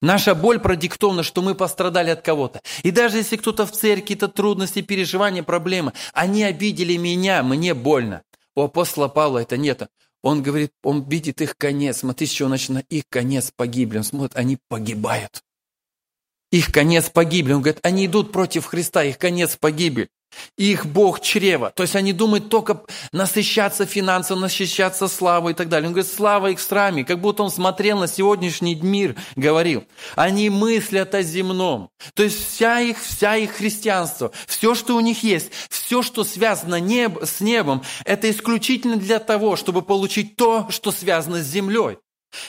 Наша 0.00 0.34
боль 0.34 0.58
продиктована, 0.58 1.22
что 1.22 1.42
мы 1.42 1.54
пострадали 1.54 2.08
от 2.10 2.22
кого-то. 2.22 2.62
И 2.82 2.90
даже 2.90 3.18
если 3.18 3.36
кто-то 3.36 3.66
в 3.66 3.72
церкви, 3.72 4.14
это 4.16 4.28
трудности, 4.28 4.80
переживания, 4.80 5.42
проблемы, 5.42 5.92
они 6.14 6.42
обидели 6.42 6.96
меня, 6.96 7.42
мне 7.42 7.74
больно. 7.74 8.22
У 8.56 8.62
апостола 8.62 9.08
Павла 9.08 9.40
это 9.40 9.58
нет. 9.58 9.82
Он 10.22 10.42
говорит, 10.42 10.72
он 10.82 11.06
видит 11.06 11.42
их 11.42 11.56
конец. 11.56 11.98
Смотри, 11.98 12.26
с 12.26 12.30
чего 12.30 12.48
начинает. 12.48 12.86
Их 12.88 13.04
конец 13.10 13.52
погибли. 13.54 13.98
Он 13.98 14.04
смотрит, 14.04 14.36
они 14.36 14.58
погибают. 14.68 15.42
Их 16.50 16.72
конец 16.72 17.08
погибли. 17.08 17.52
Он 17.52 17.62
говорит, 17.62 17.80
они 17.82 18.06
идут 18.06 18.32
против 18.32 18.66
Христа, 18.66 19.04
их 19.04 19.18
конец 19.18 19.56
погибель. 19.56 20.08
Их 20.56 20.86
Бог 20.86 21.20
чрева. 21.20 21.72
То 21.74 21.82
есть 21.82 21.96
они 21.96 22.12
думают 22.12 22.48
только 22.48 22.82
насыщаться 23.12 23.84
финансово, 23.84 24.38
насыщаться 24.38 25.08
славой 25.08 25.52
и 25.52 25.54
так 25.56 25.68
далее. 25.68 25.88
Он 25.88 25.92
говорит, 25.92 26.12
слава 26.12 26.48
их 26.48 26.60
сраме, 26.60 27.04
как 27.04 27.20
будто 27.20 27.42
он 27.42 27.50
смотрел 27.50 27.98
на 27.98 28.06
сегодняшний 28.06 28.76
мир, 28.76 29.16
говорил. 29.34 29.84
Они 30.14 30.48
мыслят 30.48 31.14
о 31.14 31.22
земном. 31.22 31.90
То 32.14 32.22
есть 32.22 32.48
вся 32.48 32.80
их, 32.80 33.02
вся 33.02 33.36
их 33.36 33.52
христианство, 33.52 34.30
все, 34.46 34.74
что 34.74 34.96
у 34.96 35.00
них 35.00 35.22
есть, 35.24 35.50
все, 35.68 36.02
что 36.02 36.22
связано 36.22 36.78
неб, 36.78 37.18
с 37.24 37.40
небом, 37.40 37.82
это 38.04 38.30
исключительно 38.30 38.96
для 38.96 39.18
того, 39.18 39.56
чтобы 39.56 39.82
получить 39.82 40.36
то, 40.36 40.68
что 40.70 40.92
связано 40.92 41.42
с 41.42 41.46
землей. 41.46 41.98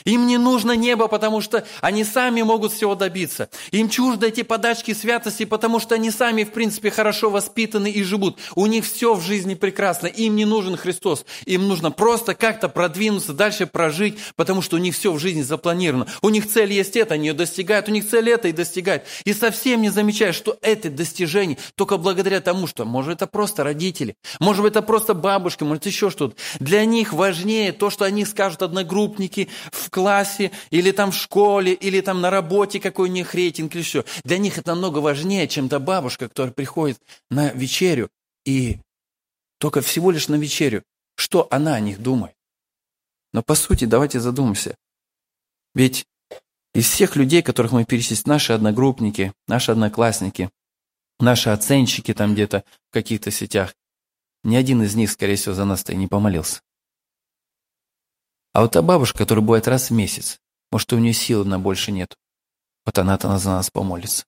Им 0.04 0.26
не 0.26 0.38
нужно 0.38 0.72
небо, 0.72 1.08
потому 1.08 1.40
что 1.40 1.64
они 1.80 2.04
сами 2.04 2.42
могут 2.42 2.72
всего 2.72 2.94
добиться. 2.94 3.48
Им 3.70 3.88
чуждо 3.88 4.26
эти 4.26 4.42
подачки 4.42 4.94
святости, 4.94 5.44
потому 5.44 5.80
что 5.80 5.94
они 5.94 6.10
сами, 6.10 6.44
в 6.44 6.52
принципе, 6.52 6.90
хорошо 6.90 7.30
воспитаны 7.30 7.90
и 7.90 8.02
живут. 8.02 8.38
У 8.54 8.66
них 8.66 8.84
все 8.84 9.14
в 9.14 9.22
жизни 9.22 9.54
прекрасно. 9.54 10.06
Им 10.06 10.36
не 10.36 10.44
нужен 10.44 10.76
Христос. 10.76 11.24
Им 11.46 11.68
нужно 11.68 11.90
просто 11.90 12.34
как-то 12.34 12.68
продвинуться, 12.68 13.32
дальше 13.32 13.66
прожить, 13.66 14.18
потому 14.36 14.62
что 14.62 14.76
у 14.76 14.78
них 14.78 14.94
все 14.94 15.12
в 15.12 15.18
жизни 15.18 15.42
запланировано. 15.42 16.06
У 16.20 16.28
них 16.28 16.48
цель 16.48 16.72
есть 16.72 16.96
это, 16.96 17.14
они 17.14 17.28
ее 17.28 17.34
достигают. 17.34 17.88
У 17.88 17.92
них 17.92 18.08
цель 18.08 18.30
это 18.30 18.48
и 18.48 18.52
достигают. 18.52 19.04
И 19.24 19.32
совсем 19.32 19.82
не 19.82 19.90
замечают, 19.90 20.36
что 20.36 20.58
это 20.62 20.90
достижение 20.90 21.58
только 21.74 21.96
благодаря 21.96 22.40
тому, 22.40 22.66
что, 22.66 22.84
может, 22.84 23.14
это 23.14 23.26
просто 23.26 23.64
родители, 23.64 24.16
может 24.40 24.64
это 24.64 24.82
просто 24.82 25.14
бабушка, 25.14 25.64
может, 25.64 25.86
еще 25.86 26.10
что-то. 26.10 26.36
Для 26.60 26.84
них 26.84 27.12
важнее 27.12 27.72
то, 27.72 27.90
что 27.90 28.04
они 28.04 28.24
скажут 28.24 28.62
одногруппники, 28.62 29.48
в 29.72 29.90
классе, 29.90 30.52
или 30.70 30.92
там 30.92 31.10
в 31.10 31.16
школе, 31.16 31.72
или 31.72 32.00
там 32.00 32.20
на 32.20 32.30
работе 32.30 32.78
какой 32.78 33.08
у 33.08 33.12
них 33.12 33.34
рейтинг, 33.34 33.74
или 33.74 33.82
все. 33.82 34.04
Для 34.22 34.38
них 34.38 34.58
это 34.58 34.72
намного 34.72 34.98
важнее, 34.98 35.48
чем 35.48 35.68
та 35.68 35.80
бабушка, 35.80 36.28
которая 36.28 36.52
приходит 36.52 37.00
на 37.30 37.48
вечерю, 37.52 38.10
и 38.44 38.78
только 39.58 39.80
всего 39.80 40.10
лишь 40.10 40.28
на 40.28 40.36
вечерю, 40.36 40.84
что 41.16 41.48
она 41.50 41.74
о 41.74 41.80
них 41.80 42.00
думает. 42.00 42.36
Но 43.32 43.42
по 43.42 43.54
сути, 43.54 43.86
давайте 43.86 44.20
задумаемся. 44.20 44.76
Ведь 45.74 46.06
из 46.74 46.88
всех 46.88 47.16
людей, 47.16 47.42
которых 47.42 47.72
мы 47.72 47.84
перечислили, 47.84 48.28
наши 48.28 48.52
одногруппники, 48.52 49.32
наши 49.48 49.72
одноклассники, 49.72 50.50
наши 51.18 51.48
оценщики 51.48 52.12
там 52.12 52.34
где-то 52.34 52.64
в 52.90 52.92
каких-то 52.92 53.30
сетях, 53.30 53.74
ни 54.44 54.56
один 54.56 54.82
из 54.82 54.94
них, 54.94 55.10
скорее 55.10 55.36
всего, 55.36 55.54
за 55.54 55.64
нас-то 55.64 55.92
и 55.92 55.96
не 55.96 56.08
помолился. 56.08 56.60
А 58.52 58.62
вот 58.62 58.72
та 58.72 58.82
бабушка, 58.82 59.18
которая 59.18 59.44
бывает 59.44 59.68
раз 59.68 59.90
в 59.90 59.92
месяц, 59.92 60.38
может, 60.70 60.92
у 60.92 60.98
нее 60.98 61.12
силы 61.12 61.44
на 61.44 61.58
больше 61.58 61.92
нет. 61.92 62.16
Вот 62.84 62.98
она-то 62.98 63.36
за 63.38 63.50
нас 63.50 63.70
помолится. 63.70 64.24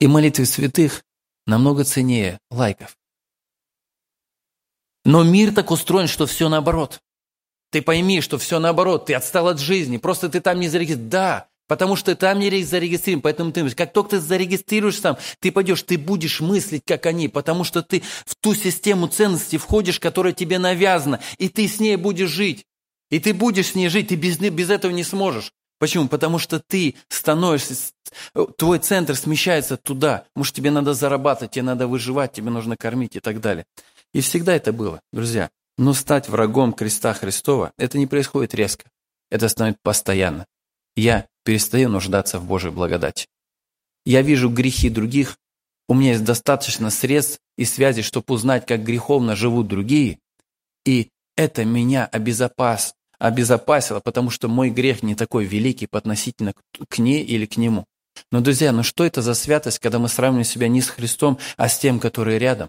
И 0.00 0.06
молитвы 0.06 0.46
святых 0.46 1.04
намного 1.46 1.84
ценнее 1.84 2.38
лайков. 2.50 2.96
Но 5.04 5.24
мир 5.24 5.54
так 5.54 5.70
устроен, 5.70 6.06
что 6.06 6.26
все 6.26 6.48
наоборот. 6.48 7.00
Ты 7.70 7.82
пойми, 7.82 8.20
что 8.20 8.38
все 8.38 8.58
наоборот, 8.58 9.06
ты 9.06 9.14
отстал 9.14 9.48
от 9.48 9.58
жизни, 9.58 9.96
просто 9.98 10.28
ты 10.28 10.40
там 10.40 10.60
не 10.60 10.68
зарегистрирован. 10.68 11.10
Да, 11.10 11.47
Потому 11.68 11.96
что 11.96 12.16
там 12.16 12.38
не 12.38 12.62
зарегистрирован, 12.62 13.20
поэтому 13.20 13.52
ты 13.52 13.68
как 13.70 13.92
только 13.92 14.10
ты 14.10 14.20
зарегистрируешь 14.20 14.98
там, 14.98 15.18
ты 15.38 15.52
пойдешь, 15.52 15.82
ты 15.82 15.98
будешь 15.98 16.40
мыслить, 16.40 16.82
как 16.86 17.04
они, 17.06 17.28
потому 17.28 17.62
что 17.62 17.82
ты 17.82 18.02
в 18.24 18.34
ту 18.34 18.54
систему 18.54 19.06
ценностей 19.06 19.58
входишь, 19.58 20.00
которая 20.00 20.32
тебе 20.32 20.58
навязана, 20.58 21.20
и 21.36 21.50
ты 21.50 21.68
с 21.68 21.78
ней 21.78 21.96
будешь 21.96 22.30
жить. 22.30 22.64
И 23.10 23.20
ты 23.20 23.34
будешь 23.34 23.68
с 23.68 23.74
ней 23.74 23.88
жить, 23.88 24.08
ты 24.08 24.16
без, 24.16 24.38
без 24.38 24.70
этого 24.70 24.92
не 24.92 25.04
сможешь. 25.04 25.52
Почему? 25.78 26.08
Потому 26.08 26.38
что 26.38 26.58
ты 26.58 26.96
становишься, 27.08 27.74
твой 28.56 28.78
центр 28.78 29.14
смещается 29.14 29.76
туда. 29.76 30.24
Может, 30.34 30.54
тебе 30.54 30.70
надо 30.70 30.94
зарабатывать, 30.94 31.52
тебе 31.52 31.62
надо 31.64 31.86
выживать, 31.86 32.32
тебе 32.32 32.50
нужно 32.50 32.76
кормить 32.76 33.16
и 33.16 33.20
так 33.20 33.40
далее. 33.40 33.64
И 34.12 34.20
всегда 34.20 34.56
это 34.56 34.72
было, 34.72 35.00
друзья. 35.12 35.50
Но 35.76 35.92
стать 35.92 36.28
врагом 36.28 36.72
креста 36.72 37.14
Христова, 37.14 37.72
это 37.78 37.98
не 37.98 38.06
происходит 38.06 38.54
резко. 38.54 38.84
Это 39.30 39.48
становится 39.48 39.80
постоянно. 39.82 40.46
Я 40.96 41.26
перестаю 41.48 41.88
нуждаться 41.88 42.38
в 42.38 42.44
Божьей 42.44 42.72
благодати. 42.72 43.24
Я 44.04 44.20
вижу 44.20 44.50
грехи 44.50 44.90
других, 44.90 45.38
у 45.88 45.94
меня 45.94 46.10
есть 46.10 46.24
достаточно 46.24 46.90
средств 46.90 47.38
и 47.56 47.64
связей, 47.64 48.02
чтобы 48.02 48.34
узнать, 48.34 48.66
как 48.66 48.84
греховно 48.84 49.34
живут 49.34 49.66
другие, 49.66 50.18
и 50.84 51.08
это 51.38 51.64
меня 51.64 52.04
обезопас, 52.04 52.92
обезопасило, 53.18 54.00
потому 54.00 54.28
что 54.28 54.48
мой 54.48 54.68
грех 54.68 55.02
не 55.02 55.14
такой 55.14 55.46
великий 55.46 55.86
по 55.86 55.96
относительно 55.96 56.52
к 56.86 56.98
ней 56.98 57.24
или 57.24 57.46
к 57.46 57.56
нему. 57.56 57.86
Но, 58.30 58.42
друзья, 58.42 58.70
ну 58.70 58.82
что 58.82 59.06
это 59.06 59.22
за 59.22 59.32
святость, 59.32 59.78
когда 59.78 59.98
мы 59.98 60.10
сравниваем 60.10 60.44
себя 60.44 60.68
не 60.68 60.82
с 60.82 60.90
Христом, 60.90 61.38
а 61.56 61.70
с 61.70 61.78
тем, 61.78 61.98
который 61.98 62.36
рядом? 62.36 62.68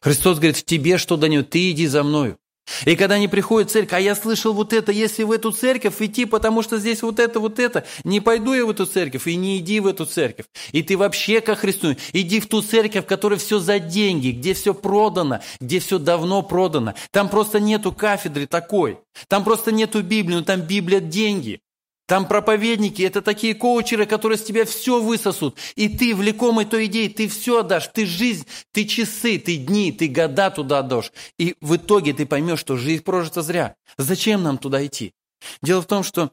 Христос 0.00 0.36
говорит, 0.36 0.58
в 0.58 0.64
тебе 0.64 0.98
что 0.98 1.16
до 1.16 1.28
него, 1.28 1.42
ты 1.42 1.72
иди 1.72 1.88
за 1.88 2.04
мною. 2.04 2.38
И 2.86 2.96
когда 2.96 3.16
они 3.16 3.28
приходят 3.28 3.68
в 3.68 3.72
церковь, 3.72 3.92
а 3.92 4.00
я 4.00 4.14
слышал 4.14 4.52
вот 4.52 4.72
это, 4.72 4.92
если 4.92 5.22
в 5.22 5.32
эту 5.32 5.52
церковь 5.52 6.00
идти, 6.00 6.24
потому 6.24 6.62
что 6.62 6.78
здесь 6.78 7.02
вот 7.02 7.20
это, 7.20 7.40
вот 7.40 7.58
это, 7.58 7.84
не 8.04 8.20
пойду 8.20 8.54
я 8.54 8.64
в 8.64 8.70
эту 8.70 8.86
церковь, 8.86 9.26
и 9.26 9.36
не 9.36 9.58
иди 9.58 9.80
в 9.80 9.86
эту 9.86 10.06
церковь. 10.06 10.46
И 10.72 10.82
ты 10.82 10.96
вообще 10.96 11.40
ко 11.40 11.54
Христу, 11.54 11.96
иди 12.12 12.40
в 12.40 12.48
ту 12.48 12.62
церковь, 12.62 13.04
в 13.04 13.08
которой 13.08 13.38
все 13.38 13.58
за 13.58 13.78
деньги, 13.78 14.30
где 14.30 14.54
все 14.54 14.74
продано, 14.74 15.40
где 15.60 15.78
все 15.78 15.98
давно 15.98 16.42
продано. 16.42 16.94
Там 17.10 17.28
просто 17.28 17.60
нету 17.60 17.92
кафедры 17.92 18.46
такой, 18.46 18.98
там 19.28 19.44
просто 19.44 19.72
нету 19.72 20.02
Библии, 20.02 20.36
но 20.36 20.42
там 20.42 20.60
Библия– 20.60 21.00
деньги. 21.00 21.60
Там 22.06 22.28
проповедники– 22.28 23.00
это 23.02 23.22
такие 23.22 23.54
коучеры, 23.54 24.04
которые 24.04 24.36
с 24.36 24.44
тебя 24.44 24.66
все 24.66 25.00
высосут. 25.00 25.56
И 25.74 25.88
ты, 25.88 26.14
влекомый 26.14 26.66
той 26.66 26.84
идеей, 26.86 27.08
ты 27.08 27.28
все 27.28 27.60
отдашь. 27.60 27.88
Ты 27.88 28.04
жизнь, 28.04 28.46
ты 28.72 28.84
часы, 28.84 29.38
ты 29.38 29.56
дни, 29.56 29.90
ты 29.90 30.08
года 30.08 30.50
туда 30.50 30.80
отдашь. 30.80 31.12
И 31.38 31.56
в 31.62 31.76
итоге 31.76 32.12
ты 32.12 32.26
поймешь, 32.26 32.60
что 32.60 32.76
жизнь 32.76 33.02
прожита 33.02 33.40
зря. 33.40 33.74
Зачем 33.96 34.42
нам 34.42 34.58
туда 34.58 34.84
идти? 34.84 35.14
Дело 35.62 35.80
в 35.80 35.86
том, 35.86 36.02
что 36.02 36.30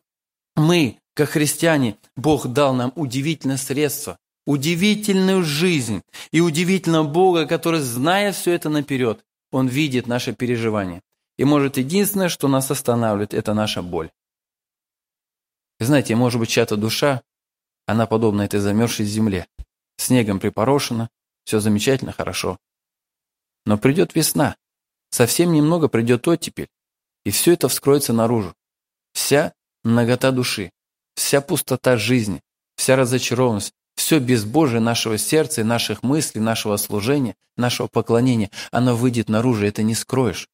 мы, 0.57 0.97
как 1.13 1.29
христиане, 1.29 1.97
Бог 2.17 2.47
дал 2.47 2.73
нам 2.73 2.91
удивительное 2.95 3.57
средство, 3.57 4.17
удивительную 4.45 5.43
жизнь 5.43 6.01
и 6.31 6.41
удивительного 6.41 7.07
Бога, 7.07 7.45
который, 7.45 7.79
зная 7.79 8.33
все 8.33 8.51
это 8.51 8.69
наперед, 8.69 9.23
Он 9.51 9.67
видит 9.67 10.07
наши 10.07 10.33
переживания. 10.33 11.01
И 11.37 11.45
может 11.45 11.77
единственное, 11.77 12.27
что 12.27 12.49
нас 12.49 12.69
останавливает, 12.71 13.33
это 13.33 13.53
наша 13.53 13.81
боль. 13.81 14.09
Знаете, 15.81 16.15
может 16.15 16.39
быть, 16.39 16.49
чья-то 16.49 16.77
душа, 16.77 17.23
она 17.87 18.05
подобна 18.05 18.43
этой 18.43 18.59
замерзшей 18.59 19.03
земле. 19.03 19.47
Снегом 19.97 20.39
припорошена, 20.39 21.09
все 21.43 21.59
замечательно, 21.59 22.11
хорошо. 22.11 22.59
Но 23.65 23.79
придет 23.79 24.13
весна, 24.13 24.55
совсем 25.09 25.51
немного 25.51 25.87
придет 25.87 26.27
оттепель, 26.27 26.69
и 27.25 27.31
все 27.31 27.53
это 27.53 27.67
вскроется 27.67 28.13
наружу. 28.13 28.53
Вся 29.13 29.53
многота 29.83 30.31
души, 30.31 30.71
вся 31.15 31.41
пустота 31.41 31.97
жизни, 31.97 32.41
вся 32.75 32.95
разочарованность, 32.95 33.73
все 33.95 34.19
безбожие 34.19 34.81
нашего 34.81 35.17
сердца 35.17 35.61
и 35.61 35.63
наших 35.63 36.03
мыслей, 36.03 36.41
нашего 36.41 36.77
служения, 36.77 37.35
нашего 37.57 37.87
поклонения, 37.87 38.51
оно 38.71 38.95
выйдет 38.95 39.29
наружу, 39.29 39.65
это 39.65 39.81
не 39.81 39.95
скроешь. 39.95 40.47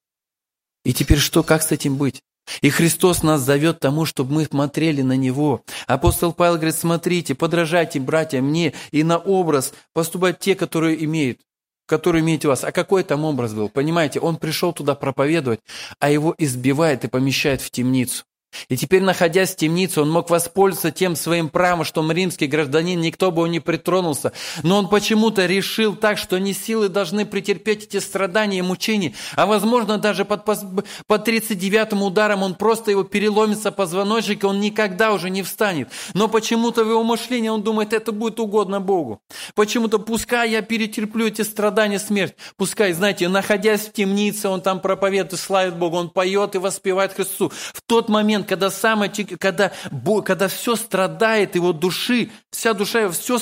И 0.86 0.94
теперь 0.94 1.20
что, 1.20 1.44
как 1.44 1.64
с 1.64 1.74
этим 1.74 1.98
быть? 1.98 2.24
И 2.62 2.70
Христос 2.70 3.24
нас 3.24 3.42
зовет 3.42 3.80
тому, 3.80 4.06
чтобы 4.06 4.34
мы 4.34 4.46
смотрели 4.46 5.02
на 5.02 5.16
Него. 5.18 5.64
Апостол 5.86 6.34
Павел 6.34 6.56
говорит, 6.56 6.76
смотрите, 6.76 7.36
подражайте, 7.36 8.00
братья, 8.00 8.42
мне 8.42 8.74
и 8.92 9.04
на 9.04 9.18
образ 9.18 9.74
поступать 9.94 10.40
те, 10.40 10.56
которые 10.56 11.04
имеют, 11.06 11.40
которые 11.86 12.22
имеете 12.22 12.48
вас. 12.48 12.64
А 12.64 12.72
какой 12.72 13.04
там 13.04 13.26
образ 13.26 13.54
был? 13.54 13.70
Понимаете, 13.70 14.20
он 14.20 14.38
пришел 14.38 14.74
туда 14.74 14.96
проповедовать, 14.96 15.60
а 16.00 16.10
его 16.10 16.34
избивает 16.38 17.04
и 17.04 17.08
помещает 17.10 17.62
в 17.62 17.72
темницу. 17.72 18.26
И 18.70 18.78
теперь, 18.78 19.02
находясь 19.02 19.52
в 19.52 19.56
темнице, 19.56 20.02
он 20.02 20.10
мог 20.10 20.30
воспользоваться 20.30 20.92
тем 20.92 21.16
своим 21.16 21.50
правом, 21.50 21.84
что 21.84 22.02
он 22.02 22.12
римский 22.12 22.48
гражданин, 22.48 23.00
никто 23.00 23.32
бы 23.32 23.44
он 23.44 23.52
не 23.52 23.60
притронулся. 23.60 24.32
Но 24.64 24.78
он 24.78 24.90
почему-то 24.90 25.46
решил 25.46 25.96
так, 25.96 26.18
что 26.18 26.38
не 26.40 26.54
силы 26.54 26.90
должны 26.90 27.26
претерпеть 27.26 27.86
эти 27.86 28.00
страдания 28.00 28.60
и 28.60 28.62
мучения, 28.62 29.14
а 29.36 29.46
возможно 29.46 29.98
даже 29.98 30.26
под, 30.26 30.46
под 30.46 31.28
39-м 31.28 32.02
ударом 32.02 32.44
он 32.44 32.56
просто 32.56 32.92
его 32.92 33.04
переломится 33.04 33.72
позвоночник, 33.72 34.44
и 34.44 34.48
он 34.48 34.60
никогда 34.60 35.14
уже 35.14 35.30
не 35.30 35.44
встанет. 35.44 35.90
Но 36.14 36.28
почему-то 36.28 36.84
в 36.84 36.90
его 36.90 37.04
мышлении 37.04 37.50
он 37.50 37.64
думает, 37.64 37.94
это 37.94 38.12
будет 38.12 38.40
угодно 38.40 38.80
Богу. 38.80 39.22
Почему-то 39.56 40.00
пускай 40.00 40.52
я 40.52 40.62
перетерплю 40.62 41.28
эти 41.28 41.42
страдания, 41.42 42.00
смерть. 42.00 42.36
Пускай, 42.58 42.94
знаете, 42.94 43.28
находясь 43.30 43.82
в 43.82 43.94
темнице, 43.94 44.50
он 44.50 44.62
там 44.62 44.80
проповедует 44.80 45.18
славит 45.38 45.78
Бога, 45.78 45.96
он 45.96 46.10
поет 46.10 46.56
и 46.56 46.58
воспевает 46.58 47.14
Христу. 47.14 47.52
В 47.74 47.82
тот 47.82 48.10
момент, 48.10 48.47
когда, 48.48 48.72
самое, 48.72 49.12
когда, 49.12 49.72
когда 50.26 50.48
все 50.48 50.76
страдает 50.76 51.56
его 51.56 51.74
души, 51.74 52.32
вся 52.52 52.74
душа, 52.74 53.10
все, 53.12 53.40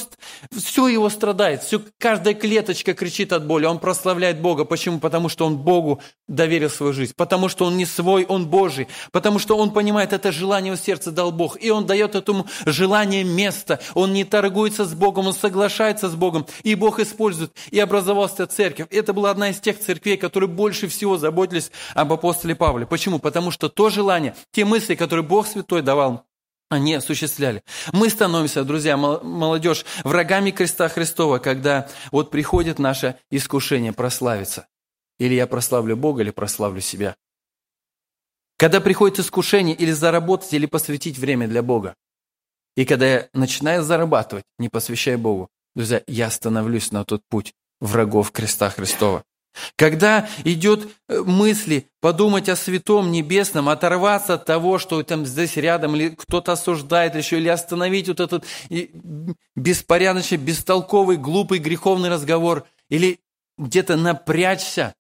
все 0.52 0.88
его 0.88 1.10
страдает, 1.10 1.64
все, 1.64 1.82
каждая 1.98 2.34
клеточка 2.34 2.94
кричит 2.94 3.32
от 3.34 3.46
боли, 3.46 3.66
он 3.66 3.80
прославляет 3.80 4.42
Бога. 4.42 4.66
Почему? 4.66 5.00
Потому 5.00 5.30
что 5.30 5.46
он 5.46 5.58
Богу 5.58 6.02
доверил 6.28 6.70
свою 6.70 6.94
жизнь, 6.94 7.14
потому 7.16 7.50
что 7.50 7.66
он 7.66 7.78
не 7.78 7.86
свой, 7.86 8.26
он 8.26 8.48
Божий, 8.48 8.88
потому 9.12 9.40
что 9.40 9.58
он 9.58 9.72
понимает, 9.72 10.14
это 10.14 10.32
желание 10.32 10.74
в 10.74 10.80
сердце 10.80 11.12
дал 11.12 11.32
Бог, 11.32 11.62
и 11.62 11.70
он 11.70 11.86
дает 11.86 12.16
этому 12.16 12.48
желанию 12.66 13.26
место, 13.26 13.80
он 13.94 14.14
не 14.14 14.24
торгуется 14.24 14.86
с 14.86 14.94
Богом, 14.94 15.28
он 15.28 15.34
соглашается 15.34 16.10
с 16.10 16.16
Богом, 16.16 16.46
и 16.64 16.76
Бог 16.76 17.00
использует, 17.00 17.52
и 17.72 17.80
образовалась 17.80 18.34
церковь. 18.50 18.88
Это 18.90 19.14
была 19.14 19.32
одна 19.32 19.50
из 19.50 19.60
тех 19.60 19.80
церквей, 19.80 20.18
которые 20.18 20.50
больше 20.50 20.88
всего 20.88 21.18
заботились 21.18 21.72
об 21.94 22.12
апостоле 22.14 22.56
Павле. 22.56 22.86
Почему? 22.86 23.20
Потому 23.20 23.52
что 23.52 23.70
то 23.70 23.90
желание, 23.90 24.36
те 24.52 24.66
мысли, 24.66 24.85
которые 24.94 25.26
Бог 25.26 25.48
Святой 25.48 25.82
давал, 25.82 26.26
они 26.70 26.96
осуществляли. 26.96 27.64
Мы 27.94 28.10
становимся, 28.10 28.64
друзья, 28.64 28.98
молодежь, 28.98 29.86
врагами 30.04 30.52
креста 30.52 30.90
Христова, 30.90 31.40
когда 31.40 31.90
вот 32.12 32.32
приходит 32.32 32.80
наше 32.80 33.18
искушение 33.30 33.94
прославиться. 33.94 34.68
Или 35.20 35.36
я 35.36 35.48
прославлю 35.48 35.96
Бога, 35.96 36.22
или 36.22 36.32
прославлю 36.32 36.82
себя. 36.82 37.16
Когда 38.58 38.82
приходит 38.82 39.20
искушение 39.20 39.76
или 39.76 39.92
заработать, 39.92 40.54
или 40.54 40.66
посвятить 40.66 41.18
время 41.18 41.48
для 41.48 41.62
Бога. 41.62 41.96
И 42.76 42.86
когда 42.86 43.06
я 43.06 43.30
начинаю 43.34 43.84
зарабатывать, 43.84 44.46
не 44.58 44.70
посвящая 44.70 45.18
Богу, 45.18 45.50
друзья, 45.76 46.04
я 46.08 46.30
становлюсь 46.30 46.92
на 46.92 47.06
тот 47.06 47.22
путь 47.30 47.54
врагов 47.80 48.32
креста 48.32 48.70
Христова. 48.70 49.24
Когда 49.76 50.28
идет 50.44 50.88
э, 51.08 51.22
мысли 51.22 51.90
подумать 52.02 52.50
о 52.50 52.56
святом 52.56 53.12
небесном, 53.12 53.70
оторваться 53.70 54.36
от 54.36 54.46
того, 54.46 54.78
что 54.80 55.02
там 55.04 55.26
здесь 55.26 55.58
рядом, 55.58 55.96
или 55.96 56.10
кто-то 56.10 56.54
осуждает 56.54 57.16
еще, 57.16 57.38
или 57.38 57.48
остановить 57.48 58.08
вот 58.08 58.20
этот 58.20 58.46
беспорядочный, 59.56 60.38
бестолковый, 60.38 61.18
глупый, 61.18 61.60
греховный 61.60 62.10
разговор, 62.10 62.66
или 62.90 63.20
где-то 63.58 63.96
напрячься, 63.96 64.94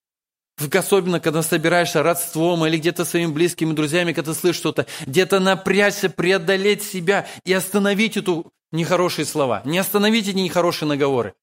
особенно 0.74 1.20
когда 1.20 1.41
собираешься 1.41 2.02
родством 2.02 2.65
или 2.65 2.78
где-то 2.78 3.06
своими 3.06 3.32
близкими 3.32 3.74
друзьями, 3.74 4.13
когда 4.13 4.34
слышишь 4.34 4.60
что-то, 4.60 4.86
где-то 5.06 5.39
напрячься, 5.39 6.10
преодолеть 6.10 6.84
себя 6.84 7.28
и 7.44 7.54
остановить 7.54 8.18
эту 8.18 8.52
нехорошие 8.72 9.26
слова, 9.26 9.62
не 9.65 9.78
остановить 9.78 10.28
эти 10.28 10.38
нехорошие 10.38 10.88
наговоры. 10.88 11.34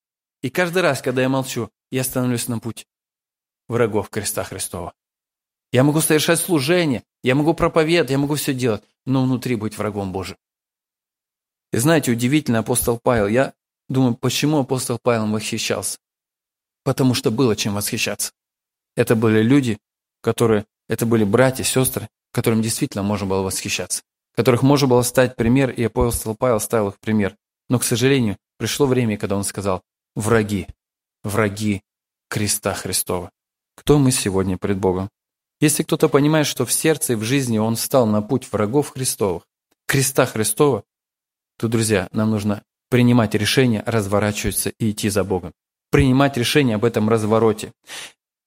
И 0.42 0.50
каждый 0.50 0.82
раз, 0.82 1.02
когда 1.02 1.22
я 1.22 1.28
молчу, 1.28 1.70
я 1.90 2.02
становлюсь 2.04 2.48
на 2.48 2.58
путь 2.58 2.86
врагов 3.72 4.10
креста 4.10 4.44
Христова. 4.44 4.92
Я 5.72 5.82
могу 5.82 6.00
совершать 6.00 6.38
служение, 6.38 7.02
я 7.22 7.34
могу 7.34 7.54
проповедовать, 7.54 8.10
я 8.10 8.18
могу 8.18 8.34
все 8.34 8.54
делать, 8.54 8.84
но 9.06 9.24
внутри 9.24 9.56
быть 9.56 9.76
врагом 9.76 10.12
Божьим. 10.12 10.36
И 11.72 11.78
знаете, 11.78 12.12
удивительно, 12.12 12.58
апостол 12.58 13.00
Павел, 13.02 13.26
я 13.26 13.54
думаю, 13.88 14.14
почему 14.14 14.58
апостол 14.58 14.98
Павел 15.02 15.26
восхищался? 15.26 15.98
Потому 16.84 17.14
что 17.14 17.30
было 17.30 17.56
чем 17.56 17.74
восхищаться. 17.74 18.32
Это 18.94 19.16
были 19.16 19.42
люди, 19.42 19.78
которые, 20.20 20.66
это 20.88 21.06
были 21.06 21.24
братья, 21.24 21.64
сестры, 21.64 22.08
которым 22.32 22.60
действительно 22.60 23.02
можно 23.02 23.26
было 23.26 23.42
восхищаться, 23.42 24.02
которых 24.34 24.62
можно 24.62 24.86
было 24.86 25.02
стать 25.02 25.36
пример, 25.36 25.70
и 25.70 25.82
апостол 25.84 26.34
Павел 26.34 26.60
ставил 26.60 26.90
их 26.90 27.00
пример. 27.00 27.36
Но, 27.70 27.78
к 27.78 27.84
сожалению, 27.84 28.36
пришло 28.58 28.86
время, 28.86 29.16
когда 29.16 29.36
он 29.36 29.44
сказал, 29.44 29.82
враги, 30.14 30.66
враги 31.22 31.82
креста 32.28 32.74
Христова. 32.74 33.30
Кто 33.74 33.98
мы 33.98 34.10
сегодня 34.10 34.58
пред 34.58 34.78
Богом? 34.78 35.08
Если 35.60 35.82
кто-то 35.82 36.08
понимает, 36.08 36.46
что 36.46 36.66
в 36.66 36.72
сердце 36.72 37.12
и 37.12 37.16
в 37.16 37.22
жизни 37.22 37.58
он 37.58 37.76
встал 37.76 38.06
на 38.06 38.20
путь 38.20 38.48
врагов 38.50 38.90
Христовых, 38.90 39.44
креста 39.86 40.26
Христова, 40.26 40.84
то, 41.58 41.68
друзья, 41.68 42.08
нам 42.12 42.30
нужно 42.30 42.62
принимать 42.90 43.34
решение, 43.34 43.82
разворачиваться 43.86 44.70
и 44.70 44.90
идти 44.90 45.08
за 45.08 45.24
Богом. 45.24 45.52
Принимать 45.90 46.36
решение 46.36 46.76
об 46.76 46.84
этом 46.84 47.08
развороте. 47.08 47.72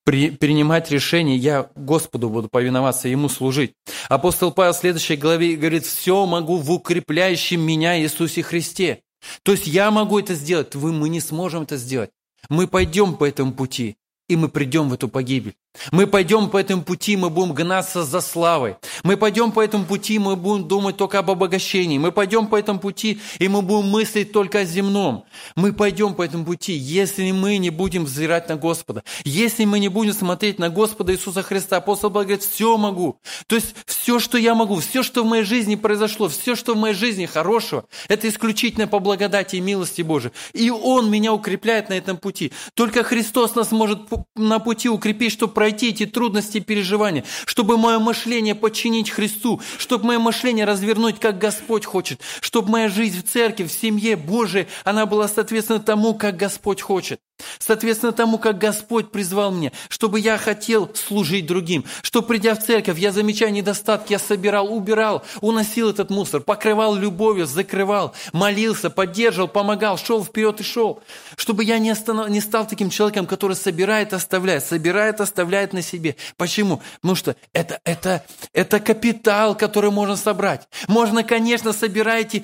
При, 0.03 0.29
принимать 0.29 0.91
решение, 0.91 1.37
я 1.37 1.71
Господу 1.75 2.29
буду 2.29 2.47
повиноваться, 2.47 3.07
Ему 3.07 3.27
служить. 3.29 3.73
Апостол 4.07 4.51
Павел 4.51 4.73
в 4.73 4.77
следующей 4.77 5.15
главе 5.15 5.55
говорит, 5.55 5.85
«Все 5.85 6.25
могу 6.25 6.57
в 6.57 6.71
укрепляющем 6.71 7.61
меня 7.61 7.99
Иисусе 7.99 8.43
Христе». 8.43 9.01
То 9.41 9.53
есть 9.53 9.65
я 9.65 9.89
могу 9.89 10.19
это 10.19 10.35
сделать, 10.35 10.75
вы, 10.75 10.91
мы 10.91 11.09
не 11.09 11.19
сможем 11.19 11.63
это 11.63 11.77
сделать. 11.77 12.11
Мы 12.49 12.67
пойдем 12.67 13.15
по 13.15 13.27
этому 13.27 13.53
пути 13.53 13.97
и 14.27 14.35
мы 14.35 14.49
придем 14.49 14.89
в 14.89 14.93
эту 14.93 15.07
погибель. 15.07 15.55
Мы 15.91 16.07
пойдем 16.07 16.49
по 16.49 16.57
этому 16.57 16.83
пути, 16.83 17.17
мы 17.17 17.29
будем 17.29 17.53
гнаться 17.53 18.03
за 18.03 18.21
славой. 18.21 18.77
Мы 19.03 19.17
пойдем 19.17 19.51
по 19.51 19.61
этому 19.61 19.85
пути, 19.85 20.19
мы 20.19 20.35
будем 20.35 20.67
думать 20.67 20.97
только 20.97 21.19
об 21.19 21.29
обогащении. 21.29 21.97
Мы 21.97 22.11
пойдем 22.11 22.47
по 22.47 22.55
этому 22.55 22.79
пути, 22.79 23.19
и 23.39 23.47
мы 23.47 23.61
будем 23.61 23.89
мыслить 23.89 24.31
только 24.31 24.59
о 24.59 24.65
земном. 24.65 25.25
Мы 25.55 25.73
пойдем 25.73 26.13
по 26.15 26.23
этому 26.23 26.45
пути, 26.45 26.73
если 26.73 27.31
мы 27.31 27.57
не 27.57 27.69
будем 27.69 28.05
взирать 28.05 28.49
на 28.49 28.55
Господа. 28.55 29.03
Если 29.23 29.65
мы 29.65 29.79
не 29.79 29.89
будем 29.89 30.13
смотреть 30.13 30.59
на 30.59 30.69
Господа 30.69 31.13
Иисуса 31.13 31.43
Христа. 31.43 31.77
Апостол 31.77 32.09
Павел 32.09 32.27
говорит, 32.27 32.45
все 32.45 32.77
могу. 32.77 33.19
То 33.47 33.55
есть 33.55 33.75
все, 33.85 34.19
что 34.19 34.37
я 34.37 34.55
могу, 34.55 34.79
все, 34.79 35.03
что 35.03 35.23
в 35.23 35.27
моей 35.27 35.43
жизни 35.43 35.75
произошло, 35.75 36.29
все, 36.29 36.55
что 36.55 36.73
в 36.73 36.77
моей 36.77 36.95
жизни 36.95 37.25
хорошего, 37.25 37.85
это 38.07 38.29
исключительно 38.29 38.87
по 38.87 38.99
благодати 38.99 39.57
и 39.57 39.61
милости 39.61 40.01
Божией. 40.01 40.33
И 40.53 40.69
Он 40.69 41.11
меня 41.11 41.33
укрепляет 41.33 41.89
на 41.89 41.93
этом 41.93 42.17
пути. 42.17 42.53
Только 42.73 43.03
Христос 43.03 43.55
нас 43.55 43.71
может 43.71 44.07
на 44.35 44.59
пути 44.59 44.89
укрепить, 44.89 45.31
чтобы 45.31 45.53
пройти 45.53 45.89
эти 45.89 46.05
трудности 46.05 46.57
и 46.57 46.61
переживания, 46.61 47.23
чтобы 47.45 47.77
мое 47.77 47.99
мышление 47.99 48.55
подчинить 48.55 49.09
Христу, 49.09 49.61
чтобы 49.77 50.05
мое 50.05 50.19
мышление 50.19 50.65
развернуть, 50.65 51.19
как 51.19 51.37
Господь 51.37 51.85
хочет, 51.85 52.21
чтобы 52.41 52.69
моя 52.69 52.89
жизнь 52.89 53.21
в 53.21 53.29
церкви, 53.29 53.63
в 53.65 53.71
семье 53.71 54.15
Божией, 54.15 54.67
она 54.83 55.05
была 55.05 55.27
соответственно 55.27 55.79
тому, 55.79 56.13
как 56.13 56.37
Господь 56.37 56.81
хочет. 56.81 57.19
Соответственно 57.59 58.11
тому, 58.11 58.37
как 58.37 58.57
Господь 58.57 59.11
призвал 59.11 59.51
меня, 59.51 59.71
чтобы 59.89 60.19
я 60.19 60.37
хотел 60.37 60.89
служить 60.93 61.45
другим, 61.45 61.83
что 62.01 62.21
придя 62.21 62.55
в 62.55 62.63
церковь, 62.63 62.97
я 62.97 63.11
замечая 63.11 63.49
недостатки, 63.49 64.13
я 64.13 64.19
собирал, 64.19 64.73
убирал, 64.73 65.23
уносил 65.41 65.89
этот 65.89 66.09
мусор, 66.09 66.41
покрывал 66.41 66.95
любовью, 66.95 67.45
закрывал, 67.45 68.13
молился, 68.33 68.89
поддерживал, 68.89 69.47
помогал, 69.47 69.97
шел 69.97 70.23
вперед 70.23 70.61
и 70.61 70.63
шел. 70.63 71.01
Чтобы 71.35 71.63
я 71.63 71.77
не, 71.79 71.89
останов... 71.89 72.29
не 72.29 72.41
стал 72.41 72.67
таким 72.67 72.89
человеком, 72.89 73.25
который 73.25 73.55
собирает, 73.55 74.13
оставляет, 74.13 74.65
собирает, 74.65 75.19
оставляет 75.21 75.73
на 75.73 75.81
себе. 75.81 76.15
Почему? 76.37 76.81
Потому 77.01 77.15
что 77.15 77.35
это, 77.53 77.79
это, 77.83 78.23
это 78.53 78.79
капитал, 78.79 79.55
который 79.55 79.91
можно 79.91 80.15
собрать. 80.15 80.67
Можно, 80.87 81.23
конечно, 81.23 81.73
собираете 81.73 82.43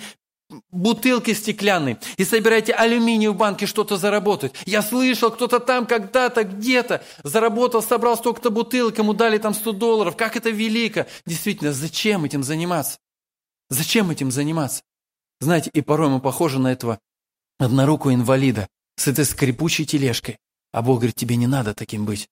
бутылки 0.71 1.33
стеклянные 1.33 1.99
и 2.17 2.23
собираете 2.23 2.73
алюминиевые 2.73 3.37
банки 3.37 3.65
что-то 3.65 3.97
заработать. 3.97 4.53
Я 4.65 4.81
слышал, 4.81 5.31
кто-то 5.31 5.59
там 5.59 5.85
когда-то, 5.85 6.43
где-то 6.43 7.03
заработал, 7.23 7.81
собрал 7.81 8.17
столько-то 8.17 8.49
бутылок, 8.49 8.97
ему 8.97 9.13
дали 9.13 9.37
там 9.37 9.53
100 9.53 9.71
долларов. 9.73 10.17
Как 10.17 10.35
это 10.35 10.49
велико! 10.49 11.07
Действительно, 11.25 11.73
зачем 11.73 12.25
этим 12.25 12.43
заниматься? 12.43 12.97
Зачем 13.69 14.11
этим 14.11 14.31
заниматься? 14.31 14.83
Знаете, 15.39 15.69
и 15.73 15.81
порой 15.81 16.09
мы 16.09 16.19
похожи 16.19 16.59
на 16.59 16.71
этого 16.71 16.99
однорукого 17.57 18.13
инвалида 18.13 18.67
с 18.95 19.07
этой 19.07 19.25
скрипучей 19.25 19.85
тележкой. 19.85 20.37
А 20.71 20.81
Бог 20.81 20.99
говорит, 20.99 21.15
тебе 21.15 21.35
не 21.35 21.47
надо 21.47 21.73
таким 21.73 22.05
быть. 22.05 22.27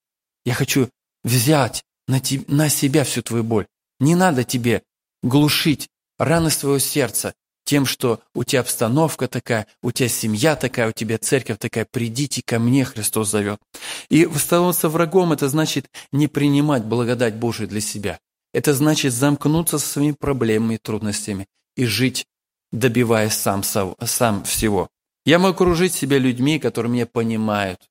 Я 0.45 0.53
хочу 0.53 0.89
взять 1.23 1.83
на, 2.07 2.19
te- 2.19 2.45
на 2.47 2.69
себя 2.69 3.03
всю 3.03 3.21
твою 3.21 3.43
боль. 3.43 3.67
Не 3.99 4.15
надо 4.15 4.43
тебе 4.43 4.83
глушить 5.21 5.89
раны 6.17 6.49
своего 6.49 6.79
сердца 6.79 7.33
тем, 7.69 7.85
что 7.85 8.19
у 8.33 8.43
тебя 8.43 8.61
обстановка 8.61 9.27
такая, 9.27 9.67
у 9.83 9.91
тебя 9.91 10.09
семья 10.09 10.55
такая, 10.55 10.89
у 10.89 10.91
тебя 10.91 11.19
церковь 11.19 11.59
такая, 11.59 11.85
придите 11.85 12.41
ко 12.43 12.57
мне, 12.57 12.83
Христос 12.83 13.29
зовет. 13.29 13.59
И 14.09 14.27
становиться 14.37 14.89
врагом– 14.89 15.33
это 15.33 15.47
значит 15.49 15.85
не 16.11 16.27
принимать 16.27 16.83
благодать 16.83 17.35
Божию 17.35 17.67
для 17.67 17.79
себя. 17.79 18.17
Это 18.55 18.73
значит 18.73 19.13
замкнуться 19.13 19.77
со 19.77 19.87
своими 19.87 20.13
проблемами 20.13 20.75
и 20.75 20.77
трудностями 20.79 21.45
и 21.75 21.85
жить, 21.85 22.25
добиваясь 22.71 23.33
сам, 23.33 23.61
сам 23.61 24.43
всего. 24.45 24.89
Я 25.23 25.37
могу 25.37 25.53
окружить 25.53 25.93
себя 25.93 26.17
людьми, 26.17 26.57
которые 26.57 26.91
меня 26.91 27.05
понимают. 27.05 27.81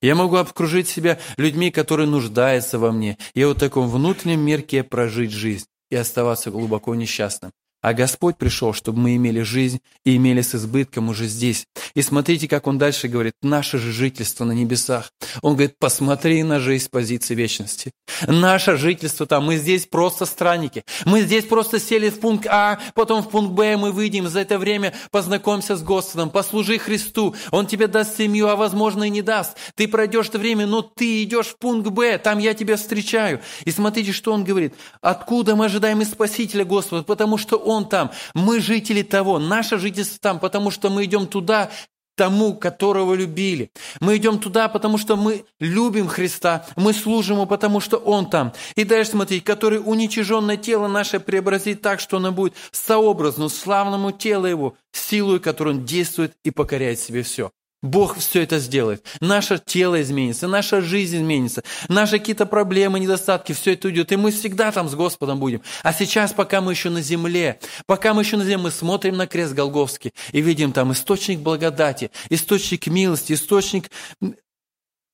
Я 0.00 0.14
могу 0.14 0.36
окружить 0.36 0.86
себя 0.86 1.18
людьми, 1.38 1.72
которые 1.72 2.06
нуждаются 2.06 2.78
во 2.78 2.92
мне. 2.92 3.18
И 3.34 3.44
вот 3.44 3.56
в 3.56 3.60
таком 3.60 3.88
внутреннем 3.88 4.42
мирке 4.42 4.84
прожить 4.84 5.32
жизнь 5.32 5.66
и 5.90 5.96
оставаться 5.96 6.52
глубоко 6.52 6.94
несчастным. 6.94 7.50
А 7.84 7.92
Господь 7.92 8.38
пришел, 8.38 8.72
чтобы 8.72 8.98
мы 8.98 9.16
имели 9.16 9.42
жизнь 9.42 9.78
и 10.06 10.16
имели 10.16 10.40
с 10.40 10.54
избытком 10.54 11.10
уже 11.10 11.26
здесь. 11.26 11.66
И 11.94 12.00
смотрите, 12.00 12.48
как 12.48 12.66
Он 12.66 12.78
дальше 12.78 13.08
говорит, 13.08 13.34
наше 13.42 13.76
же 13.76 13.92
жительство 13.92 14.46
на 14.46 14.52
небесах. 14.52 15.10
Он 15.42 15.52
говорит, 15.52 15.74
посмотри 15.78 16.42
на 16.44 16.60
жизнь 16.60 16.86
с 16.86 16.88
позиции 16.88 17.34
вечности. 17.34 17.92
Наше 18.26 18.78
жительство 18.78 19.26
там, 19.26 19.44
мы 19.44 19.58
здесь 19.58 19.84
просто 19.84 20.24
странники. 20.24 20.82
Мы 21.04 21.20
здесь 21.20 21.44
просто 21.44 21.78
сели 21.78 22.08
в 22.08 22.20
пункт 22.20 22.46
А, 22.46 22.78
потом 22.94 23.22
в 23.22 23.28
пункт 23.28 23.52
Б 23.52 23.76
мы 23.76 23.92
выйдем. 23.92 24.28
За 24.28 24.40
это 24.40 24.58
время 24.58 24.94
познакомься 25.10 25.76
с 25.76 25.82
Господом, 25.82 26.30
послужи 26.30 26.78
Христу. 26.78 27.34
Он 27.50 27.66
тебе 27.66 27.86
даст 27.86 28.16
семью, 28.16 28.48
а 28.48 28.56
возможно 28.56 29.04
и 29.04 29.10
не 29.10 29.20
даст. 29.20 29.58
Ты 29.74 29.88
пройдешь 29.88 30.30
это 30.30 30.38
время, 30.38 30.66
но 30.66 30.80
ты 30.80 31.22
идешь 31.22 31.48
в 31.48 31.58
пункт 31.58 31.90
Б, 31.90 32.16
там 32.16 32.38
я 32.38 32.54
тебя 32.54 32.78
встречаю. 32.78 33.42
И 33.66 33.70
смотрите, 33.70 34.12
что 34.12 34.32
Он 34.32 34.42
говорит. 34.42 34.72
Откуда 35.02 35.54
мы 35.54 35.66
ожидаем 35.66 36.00
и 36.00 36.06
Спасителя 36.06 36.64
Господа? 36.64 37.02
Потому 37.02 37.36
что 37.36 37.58
Он 37.58 37.73
он 37.74 37.88
там. 37.88 38.10
Мы 38.34 38.60
жители 38.60 39.02
того, 39.02 39.38
наше 39.38 39.78
жительство 39.78 40.18
там, 40.20 40.38
потому 40.38 40.70
что 40.70 40.90
мы 40.90 41.04
идем 41.04 41.26
туда, 41.26 41.70
тому, 42.16 42.54
которого 42.54 43.14
любили. 43.14 43.70
Мы 44.00 44.16
идем 44.16 44.38
туда, 44.38 44.68
потому 44.68 44.98
что 44.98 45.16
мы 45.16 45.44
любим 45.58 46.06
Христа, 46.08 46.64
мы 46.76 46.92
служим 46.92 47.36
Ему, 47.36 47.46
потому 47.46 47.80
что 47.80 47.96
Он 47.96 48.28
там. 48.28 48.52
И 48.76 48.84
дальше 48.84 49.12
смотри, 49.12 49.40
который 49.40 49.80
уничиженное 49.84 50.56
тело 50.56 50.86
наше 50.86 51.20
преобразит 51.20 51.82
так, 51.82 52.00
что 52.00 52.18
оно 52.18 52.32
будет 52.32 52.54
сообразно 52.70 53.48
славному 53.48 54.12
телу 54.12 54.46
Его, 54.46 54.76
силой, 54.92 55.40
которой 55.40 55.74
Он 55.74 55.84
действует 55.84 56.34
и 56.44 56.50
покоряет 56.50 57.00
себе 57.00 57.22
все. 57.22 57.50
Бог 57.84 58.16
все 58.16 58.42
это 58.42 58.60
сделает. 58.60 59.04
Наше 59.20 59.60
тело 59.62 60.00
изменится, 60.00 60.48
наша 60.48 60.80
жизнь 60.80 61.18
изменится, 61.18 61.62
наши 61.88 62.18
какие-то 62.18 62.46
проблемы, 62.46 62.98
недостатки, 62.98 63.52
все 63.52 63.74
это 63.74 63.88
уйдет. 63.88 64.10
И 64.10 64.16
мы 64.16 64.32
всегда 64.32 64.72
там 64.72 64.88
с 64.88 64.94
Господом 64.94 65.38
будем. 65.38 65.60
А 65.82 65.92
сейчас, 65.92 66.32
пока 66.32 66.62
мы 66.62 66.72
еще 66.72 66.88
на 66.88 67.02
земле, 67.02 67.60
пока 67.86 68.14
мы 68.14 68.22
еще 68.22 68.38
на 68.38 68.44
земле, 68.44 68.56
мы 68.56 68.70
смотрим 68.70 69.18
на 69.18 69.26
крест 69.26 69.52
Голговский 69.52 70.14
и 70.32 70.40
видим 70.40 70.72
там 70.72 70.92
источник 70.92 71.40
благодати, 71.40 72.10
источник 72.30 72.86
милости, 72.86 73.34
источник 73.34 73.90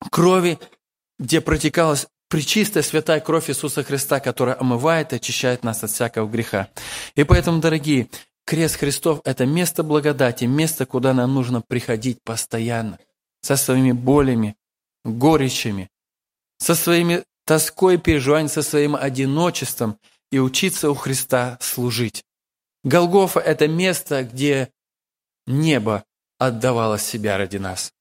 крови, 0.09 0.57
где 1.19 1.41
протекалась 1.41 2.07
причистая 2.29 2.83
святая 2.83 3.19
кровь 3.19 3.49
Иисуса 3.49 3.83
Христа, 3.83 4.21
которая 4.21 4.57
омывает 4.57 5.11
и 5.11 5.17
очищает 5.17 5.65
нас 5.65 5.83
от 5.83 5.91
всякого 5.91 6.29
греха. 6.29 6.69
И 7.15 7.25
поэтому, 7.25 7.59
дорогие, 7.59 8.07
Крест 8.51 8.75
Христов– 8.75 9.21
это 9.23 9.45
место 9.45 9.81
благодати, 9.81 10.43
место, 10.43 10.85
куда 10.85 11.13
нам 11.13 11.33
нужно 11.33 11.61
приходить 11.61 12.21
постоянно, 12.21 12.99
со 13.39 13.55
своими 13.55 13.93
болями, 13.93 14.57
горечами, 15.05 15.89
со 16.57 16.75
своими 16.75 17.23
тоской, 17.45 17.97
переживаниями, 17.97 18.49
со 18.49 18.61
своим 18.61 18.97
одиночеством 18.97 19.97
и 20.33 20.39
учиться 20.39 20.91
у 20.91 20.95
Христа 20.95 21.59
служить. 21.61 22.25
Голгофа– 22.83 23.39
это 23.51 23.69
место, 23.69 24.25
где 24.25 24.69
небо 25.47 26.03
отдавало 26.37 26.99
себя 26.99 27.37
ради 27.37 27.55
нас, 27.55 27.93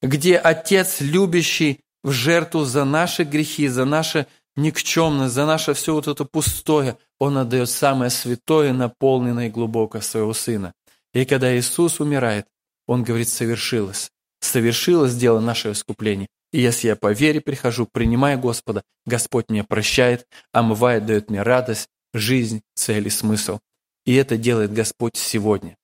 где 0.00 0.38
Отец, 0.38 1.02
любящий 1.02 1.80
в 2.02 2.10
жертву 2.10 2.64
за 2.64 2.86
наши 2.86 3.24
грехи, 3.24 3.68
за 3.68 3.84
наше 3.84 4.28
никчемность, 4.56 5.34
за 5.34 5.46
наше 5.46 5.74
все 5.74 5.94
вот 5.94 6.08
это 6.08 6.24
пустое, 6.24 6.96
Он 7.18 7.38
отдает 7.38 7.68
самое 7.68 8.10
святое, 8.10 8.72
наполненное 8.72 9.50
глубоко 9.50 10.00
своего 10.00 10.34
Сына. 10.34 10.72
И 11.12 11.24
когда 11.24 11.56
Иисус 11.56 12.00
умирает, 12.00 12.46
Он 12.86 13.02
говорит, 13.02 13.28
совершилось. 13.28 14.10
Совершилось 14.40 15.14
дело 15.16 15.40
нашего 15.40 15.72
искупления. 15.72 16.28
И 16.52 16.60
если 16.60 16.88
я 16.88 16.96
по 16.96 17.12
вере 17.12 17.40
прихожу, 17.40 17.88
принимая 17.90 18.36
Господа, 18.36 18.82
Господь 19.06 19.48
меня 19.48 19.64
прощает, 19.64 20.26
омывает, 20.52 21.06
дает 21.06 21.30
мне 21.30 21.42
радость, 21.42 21.88
жизнь, 22.12 22.62
цель 22.74 23.06
и 23.08 23.10
смысл. 23.10 23.58
И 24.06 24.14
это 24.14 24.36
делает 24.36 24.72
Господь 24.72 25.16
сегодня. 25.16 25.76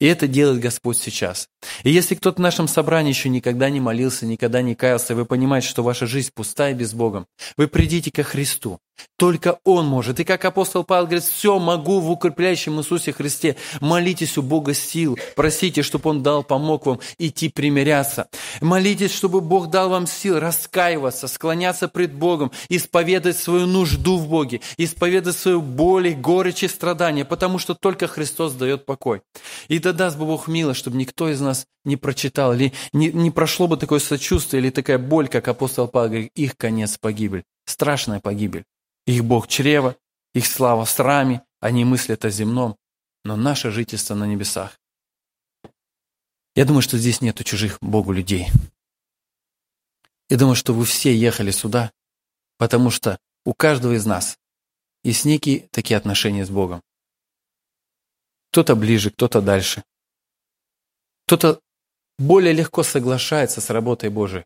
И 0.00 0.06
это 0.06 0.28
делает 0.28 0.60
Господь 0.60 0.98
сейчас. 0.98 1.48
И 1.82 1.90
если 1.90 2.14
кто-то 2.14 2.36
в 2.36 2.42
нашем 2.42 2.68
собрании 2.68 3.10
еще 3.10 3.28
никогда 3.28 3.70
не 3.70 3.80
молился, 3.80 4.26
никогда 4.26 4.62
не 4.62 4.74
каялся, 4.74 5.14
вы 5.14 5.24
понимаете, 5.24 5.68
что 5.68 5.82
ваша 5.82 6.06
жизнь 6.06 6.30
пустая 6.34 6.74
без 6.74 6.94
Бога, 6.94 7.26
вы 7.56 7.68
придите 7.68 8.10
ко 8.10 8.22
Христу. 8.22 8.80
Только 9.16 9.58
Он 9.64 9.86
может. 9.86 10.18
И 10.20 10.24
как 10.24 10.44
апостол 10.44 10.84
Павел 10.84 11.04
говорит, 11.04 11.24
все 11.24 11.58
могу 11.58 12.00
в 12.00 12.10
укрепляющем 12.10 12.78
Иисусе 12.78 13.12
Христе. 13.12 13.56
Молитесь 13.80 14.36
у 14.38 14.42
Бога 14.42 14.74
сил. 14.74 15.18
Просите, 15.36 15.82
чтобы 15.82 16.10
Он 16.10 16.22
дал, 16.22 16.42
помог 16.42 16.86
вам 16.86 17.00
идти 17.18 17.48
примиряться. 17.48 18.28
Молитесь, 18.60 19.12
чтобы 19.12 19.40
Бог 19.40 19.70
дал 19.70 19.88
вам 19.88 20.06
сил 20.06 20.38
раскаиваться, 20.40 21.28
склоняться 21.28 21.88
пред 21.88 22.12
Богом, 22.12 22.50
исповедать 22.68 23.36
свою 23.36 23.66
нужду 23.66 24.18
в 24.18 24.28
Боге, 24.28 24.60
исповедать 24.76 25.36
свою 25.36 25.62
боль, 25.62 26.12
горечь 26.14 26.64
и 26.64 26.68
страдания, 26.68 27.24
потому 27.24 27.58
что 27.58 27.74
только 27.74 28.08
Христос 28.08 28.52
дает 28.52 28.84
покой. 28.84 29.22
И 29.68 29.78
да 29.78 29.92
даст 29.92 30.16
Бог 30.18 30.48
мило, 30.48 30.74
чтобы 30.74 30.96
никто 30.96 31.30
из 31.30 31.40
нас 31.40 31.53
не 31.84 31.96
прочитал, 31.96 32.54
или 32.54 32.72
не, 32.92 33.12
не 33.12 33.30
прошло 33.30 33.66
бы 33.66 33.76
такое 33.76 34.00
сочувствие, 34.00 34.62
или 34.62 34.70
такая 34.70 34.98
боль, 34.98 35.28
как 35.28 35.48
апостол 35.48 35.88
Павел 35.88 36.10
говорит, 36.10 36.32
их 36.34 36.56
конец 36.56 36.98
погибель, 36.98 37.44
страшная 37.66 38.20
погибель. 38.20 38.64
Их 39.06 39.24
Бог 39.24 39.48
чрево, 39.48 39.96
их 40.32 40.46
слава 40.46 40.84
в 40.84 40.90
сраме, 40.90 41.42
они 41.60 41.84
мыслят 41.84 42.24
о 42.24 42.30
земном, 42.30 42.76
но 43.24 43.36
наше 43.36 43.70
жительство 43.70 44.14
на 44.14 44.24
небесах. 44.24 44.78
Я 46.54 46.64
думаю, 46.64 46.82
что 46.82 46.98
здесь 46.98 47.20
нету 47.20 47.44
чужих 47.44 47.78
Богу 47.80 48.12
людей. 48.12 48.48
Я 50.28 50.38
думаю, 50.38 50.54
что 50.54 50.72
вы 50.72 50.84
все 50.84 51.14
ехали 51.14 51.50
сюда, 51.50 51.92
потому 52.58 52.90
что 52.90 53.18
у 53.44 53.52
каждого 53.52 53.92
из 53.92 54.06
нас 54.06 54.38
есть 55.02 55.24
некие 55.24 55.68
такие 55.70 55.96
отношения 55.96 56.46
с 56.46 56.50
Богом. 56.50 56.80
Кто-то 58.50 58.76
ближе, 58.76 59.10
кто-то 59.10 59.42
дальше. 59.42 59.82
Кто-то 61.26 61.60
более 62.18 62.52
легко 62.52 62.82
соглашается 62.82 63.60
с 63.60 63.70
работой 63.70 64.10
Божией, 64.10 64.44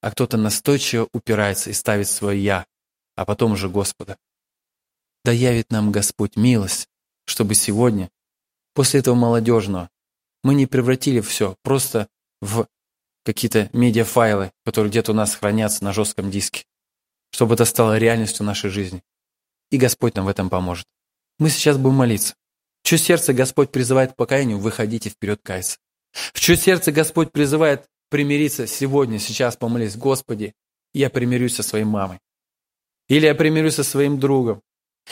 а 0.00 0.10
кто-то 0.10 0.36
настойчиво 0.36 1.08
упирается 1.12 1.70
и 1.70 1.72
ставит 1.72 2.08
свое 2.08 2.42
«я», 2.42 2.66
а 3.14 3.24
потом 3.24 3.52
уже 3.52 3.68
Господа. 3.68 4.18
Да 5.24 5.32
явит 5.32 5.70
нам 5.70 5.92
Господь 5.92 6.36
милость, 6.36 6.88
чтобы 7.26 7.54
сегодня, 7.54 8.10
после 8.74 9.00
этого 9.00 9.14
молодежного, 9.14 9.90
мы 10.42 10.54
не 10.54 10.66
превратили 10.66 11.20
все 11.20 11.56
просто 11.62 12.08
в 12.40 12.68
какие-то 13.24 13.70
медиафайлы, 13.72 14.52
которые 14.64 14.90
где-то 14.90 15.12
у 15.12 15.14
нас 15.14 15.34
хранятся 15.34 15.82
на 15.82 15.92
жестком 15.92 16.30
диске, 16.30 16.64
чтобы 17.30 17.54
это 17.54 17.64
стало 17.64 17.98
реальностью 17.98 18.46
нашей 18.46 18.70
жизни. 18.70 19.02
И 19.70 19.78
Господь 19.78 20.14
нам 20.14 20.26
в 20.26 20.28
этом 20.28 20.48
поможет. 20.48 20.86
Мы 21.38 21.50
сейчас 21.50 21.76
будем 21.76 21.96
молиться. 21.96 22.34
Чье 22.84 22.98
сердце 22.98 23.32
Господь 23.32 23.72
призывает 23.72 24.12
к 24.12 24.16
покаянию, 24.16 24.58
выходите 24.58 25.10
вперед 25.10 25.40
каяться. 25.42 25.78
В 26.32 26.40
чье 26.40 26.56
сердце 26.56 26.92
Господь 26.92 27.32
призывает 27.32 27.86
примириться 28.08 28.66
сегодня, 28.66 29.18
сейчас 29.18 29.56
помолись, 29.56 29.96
Господи, 29.96 30.54
я 30.94 31.10
примирюсь 31.10 31.56
со 31.56 31.62
своей 31.62 31.84
мамой. 31.84 32.18
Или 33.08 33.26
я 33.26 33.34
примирюсь 33.34 33.74
со 33.74 33.84
своим 33.84 34.18
другом. 34.18 34.62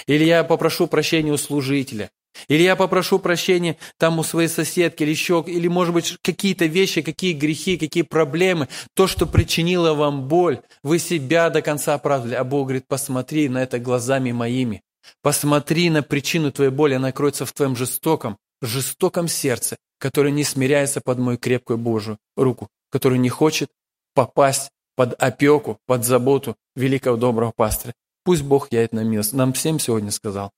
Или 0.07 0.25
я 0.25 0.43
попрошу 0.45 0.87
прощения 0.87 1.33
у 1.33 1.37
служителя. 1.37 2.11
Или 2.49 2.63
я 2.63 2.75
попрошу 2.75 3.21
прощения 3.21 3.77
там 3.97 4.19
у 4.19 4.25
своей 4.25 4.49
соседки, 4.49 5.05
или 5.05 5.11
еще, 5.11 5.45
или, 5.47 5.69
может 5.69 5.95
быть, 5.95 6.19
какие-то 6.21 6.67
вещи, 6.67 7.01
какие 7.01 7.33
грехи, 7.33 7.77
какие 7.77 8.03
проблемы, 8.03 8.69
то, 8.95 9.07
что 9.07 9.27
причинило 9.27 9.95
вам 9.95 10.27
боль, 10.27 10.61
вы 10.83 10.99
себя 10.99 11.49
до 11.51 11.63
конца 11.63 11.95
оправдали. 11.95 12.35
А 12.35 12.43
Бог 12.43 12.65
говорит, 12.65 12.89
посмотри 12.89 13.49
на 13.49 13.63
это 13.63 13.79
глазами 13.79 14.33
моими. 14.33 14.83
Посмотри 15.23 15.91
на 15.91 16.03
причину 16.03 16.51
твоей 16.51 16.71
боли, 16.71 16.95
она 16.95 17.13
кроется 17.13 17.47
в 17.47 17.53
твоем 17.53 17.77
жестоком, 17.77 18.39
жестоком 18.63 19.29
сердце, 19.29 19.77
которое 19.99 20.31
не 20.31 20.45
смиряется 20.45 21.01
под 21.01 21.19
мою 21.19 21.39
крепкую 21.39 21.79
Божью 21.79 22.19
руку, 22.37 22.69
которое 22.91 23.19
не 23.19 23.29
хочет 23.29 23.71
попасть 24.15 24.71
под 24.97 25.15
опеку, 25.23 25.79
под 25.87 26.05
заботу 26.05 26.57
великого 26.77 27.17
доброго 27.17 27.53
пастыря. 27.55 27.95
Пусть 28.25 28.43
Бог 28.43 28.73
яет 28.73 28.93
на 28.93 29.05
милость. 29.05 29.33
Нам 29.33 29.53
всем 29.53 29.79
сегодня 29.79 30.11
сказал. 30.11 30.51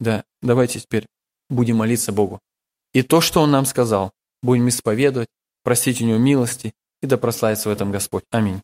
Да, 0.00 0.24
давайте 0.42 0.80
теперь 0.80 1.06
будем 1.50 1.76
молиться 1.76 2.12
Богу. 2.12 2.40
И 2.92 3.02
то, 3.02 3.20
что 3.20 3.42
Он 3.42 3.50
нам 3.50 3.66
сказал, 3.66 4.12
будем 4.42 4.68
исповедовать, 4.68 5.28
просить 5.62 6.00
у 6.00 6.04
Него 6.04 6.18
милости, 6.18 6.72
и 7.02 7.06
да 7.06 7.18
прославится 7.18 7.68
в 7.68 7.72
этом 7.72 7.90
Господь. 7.90 8.24
Аминь. 8.30 8.62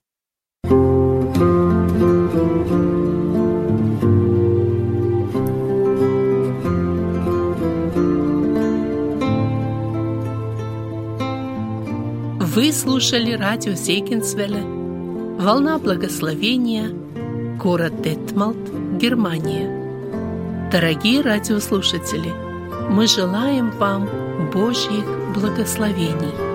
Слушали 12.73 13.33
радио 13.33 13.75
Зейгенсвелля 13.75 14.63
«Волна 14.63 15.79
благословения», 15.79 16.91
город 17.59 18.01
Детмалт, 18.01 18.57
Германия. 18.97 20.71
Дорогие 20.71 21.21
радиослушатели, 21.21 22.33
мы 22.89 23.09
желаем 23.09 23.71
вам 23.73 24.09
Божьих 24.53 25.05
благословений– 25.35 26.33